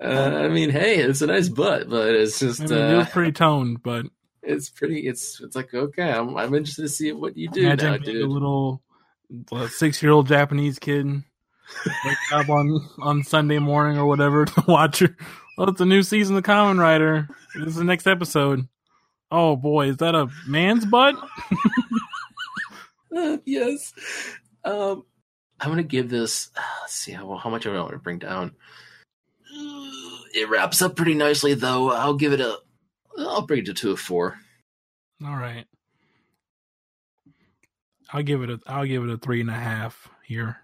[0.00, 2.98] Uh, I mean, hey, it's a nice butt, but it's I just mean, it uh,
[2.98, 4.06] was pretty toned, but
[4.42, 5.06] it's pretty.
[5.06, 8.16] It's it's like okay, I'm I'm interested to see what you do imagine now, being
[8.16, 8.28] a dude.
[8.28, 8.82] little
[9.68, 11.06] six-year-old Japanese kid
[12.04, 15.16] wake up on on Sunday morning or whatever to watch your.
[15.58, 17.28] Oh, it's a new season of Kamen Rider.
[17.56, 18.68] This is the next episode.
[19.30, 21.16] Oh boy, is that a man's butt?
[23.14, 23.92] Uh, yes.
[24.64, 25.04] Um,
[25.60, 26.50] I'm gonna give this.
[26.82, 28.54] Let's see how how much I want to bring down.
[30.34, 31.90] It wraps up pretty nicely, though.
[31.90, 32.58] I'll give it a.
[33.18, 34.38] I'll bring it to a four.
[35.24, 35.66] All right.
[38.12, 40.58] I'll give it a I'll give it a three and a half here.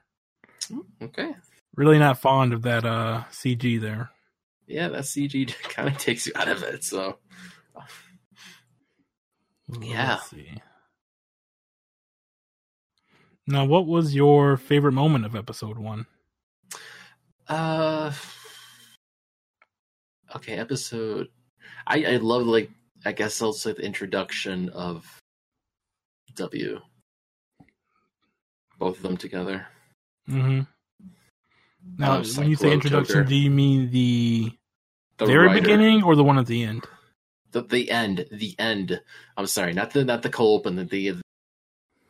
[1.02, 1.34] Okay.
[1.76, 4.10] Really not fond of that uh CG there.
[4.66, 6.84] Yeah, that CG kind of takes you out of it.
[6.84, 7.18] So
[9.80, 10.10] Yeah.
[10.14, 10.62] Let's see.
[13.46, 16.06] Now, what was your favorite moment of episode one?
[17.48, 18.12] Uh,
[20.36, 21.28] okay, episode.
[21.86, 22.70] I I love like
[23.04, 25.04] I guess also the introduction of
[26.36, 26.80] W.
[28.78, 29.66] Both of them together.
[30.28, 30.60] Mm-hmm.
[31.98, 33.28] Now, Uh, when you say introduction, Joker.
[33.28, 34.52] do you mean the,
[35.18, 35.60] The very writer.
[35.60, 36.86] beginning or the one at the end?
[37.52, 39.00] the the end, the end.
[39.36, 41.20] I'm sorry, not the not the cold open, the, the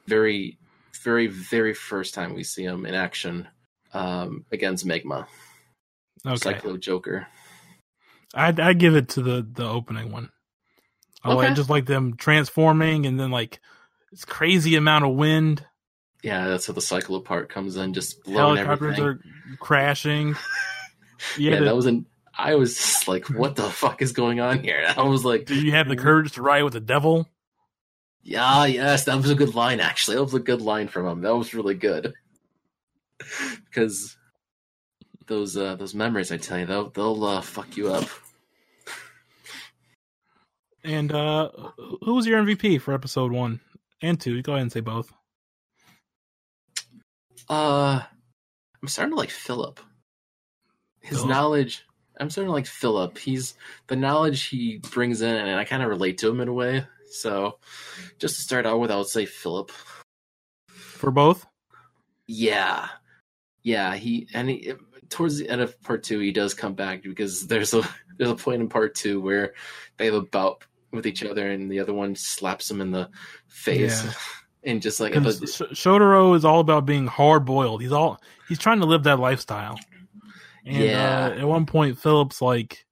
[0.07, 0.57] very
[1.03, 3.49] very very first time we see him in action
[3.92, 5.26] um against Magma,
[6.26, 7.26] Okay, Cyclo Joker.
[8.34, 10.30] I'd, I'd give it to the the opening one.
[11.22, 11.55] I like- Okay.
[11.55, 13.61] just like them transforming and then like
[14.11, 15.64] this crazy amount of wind.
[16.22, 19.05] Yeah, that's how the Cyclo part comes in, just blowing Helicopters everything.
[19.05, 20.28] are crashing.
[21.38, 22.07] yeah, Yeah, that was an.
[22.36, 25.55] I was just like, "What the fuck is going on here?" I was like, do
[25.55, 27.28] you have the courage to ride with the devil?
[28.24, 29.80] "Yeah, yes, that was a good line.
[29.80, 31.20] Actually, that was a good line from him.
[31.20, 32.14] That was really good."
[33.66, 34.16] Because
[35.26, 38.08] those uh, those memories, I tell you, they'll they'll uh, fuck you up.
[40.84, 41.50] And uh
[42.02, 43.60] who was your MVP for episode one
[44.02, 44.42] and two?
[44.42, 45.12] Go ahead and say both.
[47.48, 48.02] Uh,
[48.82, 49.80] I'm starting to like Philip.
[51.00, 51.30] His Philip?
[51.30, 51.84] knowledge.
[52.20, 53.18] I'm starting to like Philip.
[53.18, 53.54] He's
[53.86, 56.84] the knowledge he brings in, and I kind of relate to him in a way.
[57.14, 57.58] So,
[58.18, 59.70] just to start out with, I would say Philip.
[60.68, 61.46] For both?
[62.26, 62.88] Yeah,
[63.62, 63.94] yeah.
[63.94, 64.72] He and he,
[65.10, 67.82] towards the end of part two, he does come back because there's a
[68.18, 69.54] there's a point in part two where
[69.98, 73.10] they have a bout with each other, and the other one slaps him in the
[73.48, 74.12] face, Yeah.
[74.72, 77.82] and just like Because but- Sh- Shotaro is all about being hard boiled.
[77.82, 79.78] He's all he's trying to live that lifestyle.
[80.64, 81.26] And Yeah.
[81.36, 82.84] uh, at one point, Philip's like,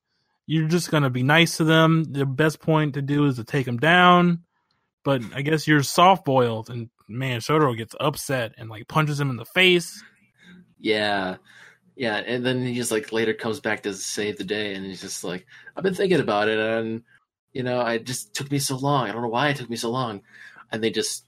[0.46, 2.04] "You're just gonna be nice to them.
[2.04, 4.44] The best point to do is to take them down."
[5.04, 9.30] But I guess you're soft boiled, and man, Shotaro gets upset and like punches him
[9.30, 10.02] in the face.
[10.80, 11.36] Yeah.
[11.94, 15.02] Yeah, and then he just like later comes back to save the day and he's
[15.02, 17.02] just like, I've been thinking about it and
[17.52, 19.08] you know, I just took me so long.
[19.08, 20.22] I don't know why it took me so long.
[20.70, 21.26] And they just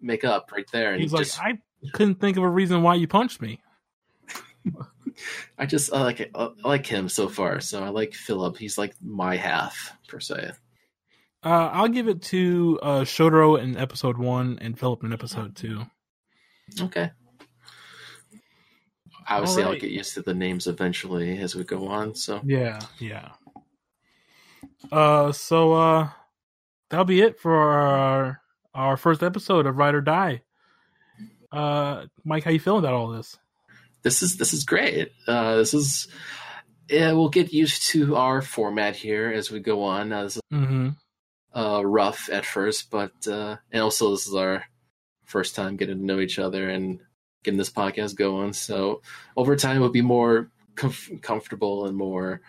[0.00, 2.94] make up right there and He's just like, "I couldn't think of a reason why
[2.94, 3.60] you punched me."
[5.58, 6.30] I just I like.
[6.34, 7.60] I like him so far.
[7.60, 8.56] So I like Philip.
[8.56, 10.52] He's like my half per se.
[11.42, 15.82] Uh, I'll give it to uh, Shotaro in episode one and Philip in episode two.
[16.80, 17.10] Okay.
[19.28, 22.14] Obviously, All I'll get used to the names eventually as we go on.
[22.14, 23.30] So Yeah, yeah.
[24.90, 26.08] Uh, so uh,
[26.90, 28.40] that'll be it for our
[28.74, 30.42] our first episode of Ride or Die.
[31.50, 33.38] Uh, Mike, how you feeling about all this?
[34.06, 35.10] This is this is great.
[35.26, 36.06] Uh, this is
[36.88, 37.10] yeah.
[37.12, 40.12] We'll get used to our format here as we go on.
[40.12, 40.88] Uh, this is Mm-hmm.
[41.52, 44.62] uh, rough at first, but uh, and also this is our
[45.24, 47.00] first time getting to know each other and
[47.42, 48.52] getting this podcast going.
[48.52, 49.02] So
[49.36, 52.42] over time, it'll be more comf- comfortable and more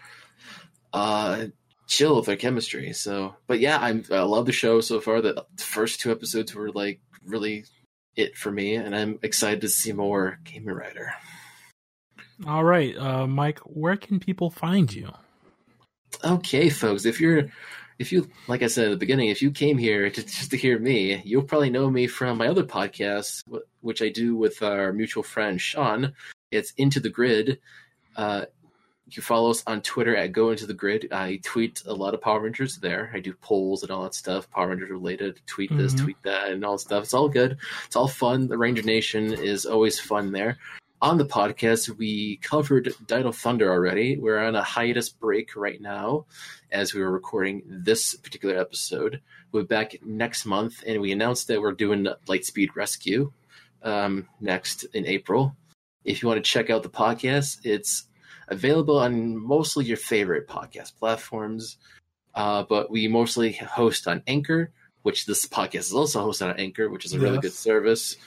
[0.94, 1.46] uh,
[1.88, 2.94] chill with our chemistry.
[2.94, 5.22] So, but yeah, I'm, I love the show so far.
[5.22, 7.66] The first two episodes were like really
[8.16, 11.14] it for me, and I'm excited to see more Kamen Rider.
[12.46, 15.12] All right, uh, Mike, where can people find you?
[16.24, 17.46] Okay, folks, if you're
[18.00, 20.58] if you like I said at the beginning, if you came here to, just to
[20.58, 23.44] hear me, you'll probably know me from my other podcast,
[23.82, 26.14] which I do with our mutual friend Sean.
[26.52, 27.60] It's Into the Grid.
[28.16, 28.46] Uh,
[29.08, 31.08] you can follow us on Twitter at Go Into the Grid.
[31.12, 33.10] I tweet a lot of Power Rangers there.
[33.14, 35.40] I do polls and all that stuff, Power Rangers related.
[35.48, 36.04] Tweet this, Mhm.
[36.04, 37.04] tweet that, and all that stuff.
[37.06, 37.58] It's all good.
[37.86, 38.48] It's all fun.
[38.48, 40.58] The Ranger Nation is always fun there.
[41.00, 44.18] On the podcast, we covered Dino Thunder already.
[44.18, 46.26] We're on a hiatus break right now
[46.72, 49.22] as we were recording this particular episode.
[49.52, 53.32] We'll be back next month, and we announced that we're doing Lightspeed Rescue
[53.84, 55.56] um, next in April.
[56.04, 58.06] If you want to check out the podcast, it's
[58.48, 61.78] available on mostly your favorite podcast platforms,
[62.34, 64.72] uh, but we mostly host on Anchor,
[65.04, 67.42] which this podcast is also hosted on Anchor, which is a really Yes.
[67.44, 68.18] good service.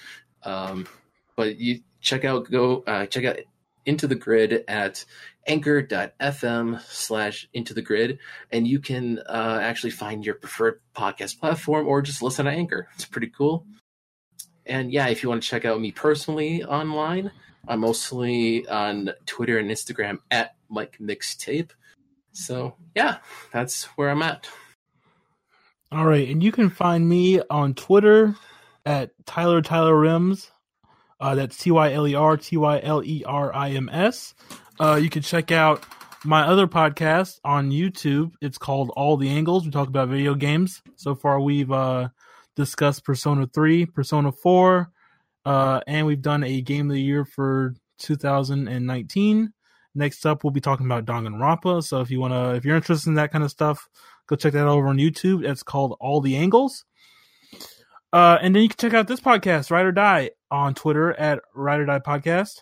[0.44, 0.86] Um,
[1.34, 3.38] but you check out go uh, check out
[3.86, 5.04] into the grid at
[5.46, 8.18] anchor.fm slash into the grid
[8.52, 12.88] and you can uh, actually find your preferred podcast platform or just listen to anchor.
[12.94, 13.66] It's pretty cool.
[14.66, 17.32] And yeah if you want to check out me personally online
[17.68, 21.70] i'm mostly on twitter and instagram at mike mixtape.
[22.32, 23.18] So yeah
[23.52, 24.48] that's where i'm at.
[25.92, 28.36] All right, and you can find me on Twitter
[28.86, 30.52] at Tyler Tyler Rims.
[31.20, 34.34] Uh, that's T Y L E R T Y L E R I M S.
[34.80, 35.84] Uh, you can check out
[36.24, 38.32] my other podcast on YouTube.
[38.40, 39.64] It's called All the Angles.
[39.64, 40.82] We talk about video games.
[40.96, 42.08] So far, we've uh,
[42.56, 44.90] discussed Persona 3, Persona 4,
[45.44, 49.52] uh, and we've done a game of the year for 2019.
[49.94, 51.82] Next up, we'll be talking about Danganronpa.
[51.82, 53.88] So if you want to, if you're interested in that kind of stuff,
[54.26, 55.44] go check that out over on YouTube.
[55.44, 56.84] It's called All the Angles.
[58.12, 61.40] Uh, and then you can check out this podcast, Ride or Die, on Twitter at
[61.54, 62.58] Ride or Die Podcast.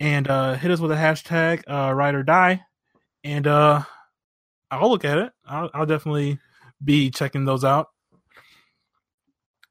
[0.00, 2.60] And uh, hit us with a hashtag uh, Ride or Die.
[3.24, 3.82] And uh,
[4.70, 5.32] I'll look at it.
[5.46, 6.38] I'll, I'll definitely
[6.84, 7.88] be checking those out.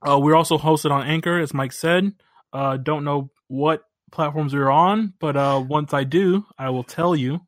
[0.08, 2.14] Uh, we're also hosted on Anchor, as Mike said.
[2.54, 7.16] Uh, don't know what platforms we're on, but uh, once I do, I will tell
[7.16, 7.42] you.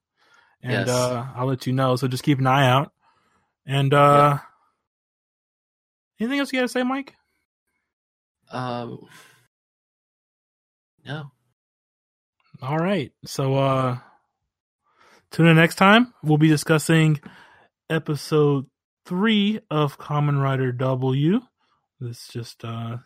[0.62, 0.90] And Yes.
[0.90, 1.96] uh, I'll let you know.
[1.96, 2.92] So just keep an eye out.
[3.66, 4.38] And uh,
[6.20, 7.16] anything else you got to say, Mike?
[8.54, 9.08] Um
[11.06, 11.32] no
[12.62, 13.12] All right.
[13.26, 13.98] So uh
[15.32, 16.14] tune in next time.
[16.24, 17.20] We'll be discussing
[17.90, 18.68] episode
[19.06, 21.42] three of Kamen Rider W.
[22.00, 22.98] Let's just uh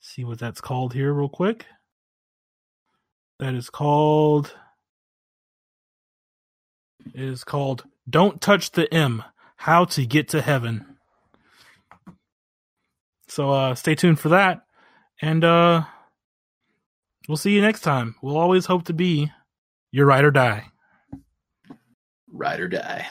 [0.00, 1.66] see what that's called here real quick.
[3.38, 4.54] That is called
[7.14, 9.24] it is called Don't Touch the M.
[9.56, 10.98] How to Get to Heaven.
[13.30, 14.64] So uh stay tuned for that.
[15.22, 15.84] And uh
[17.28, 18.16] We'll see you next time.
[18.22, 19.30] We'll always hope to be
[19.92, 20.66] your ride or die.
[22.32, 23.06] ride or die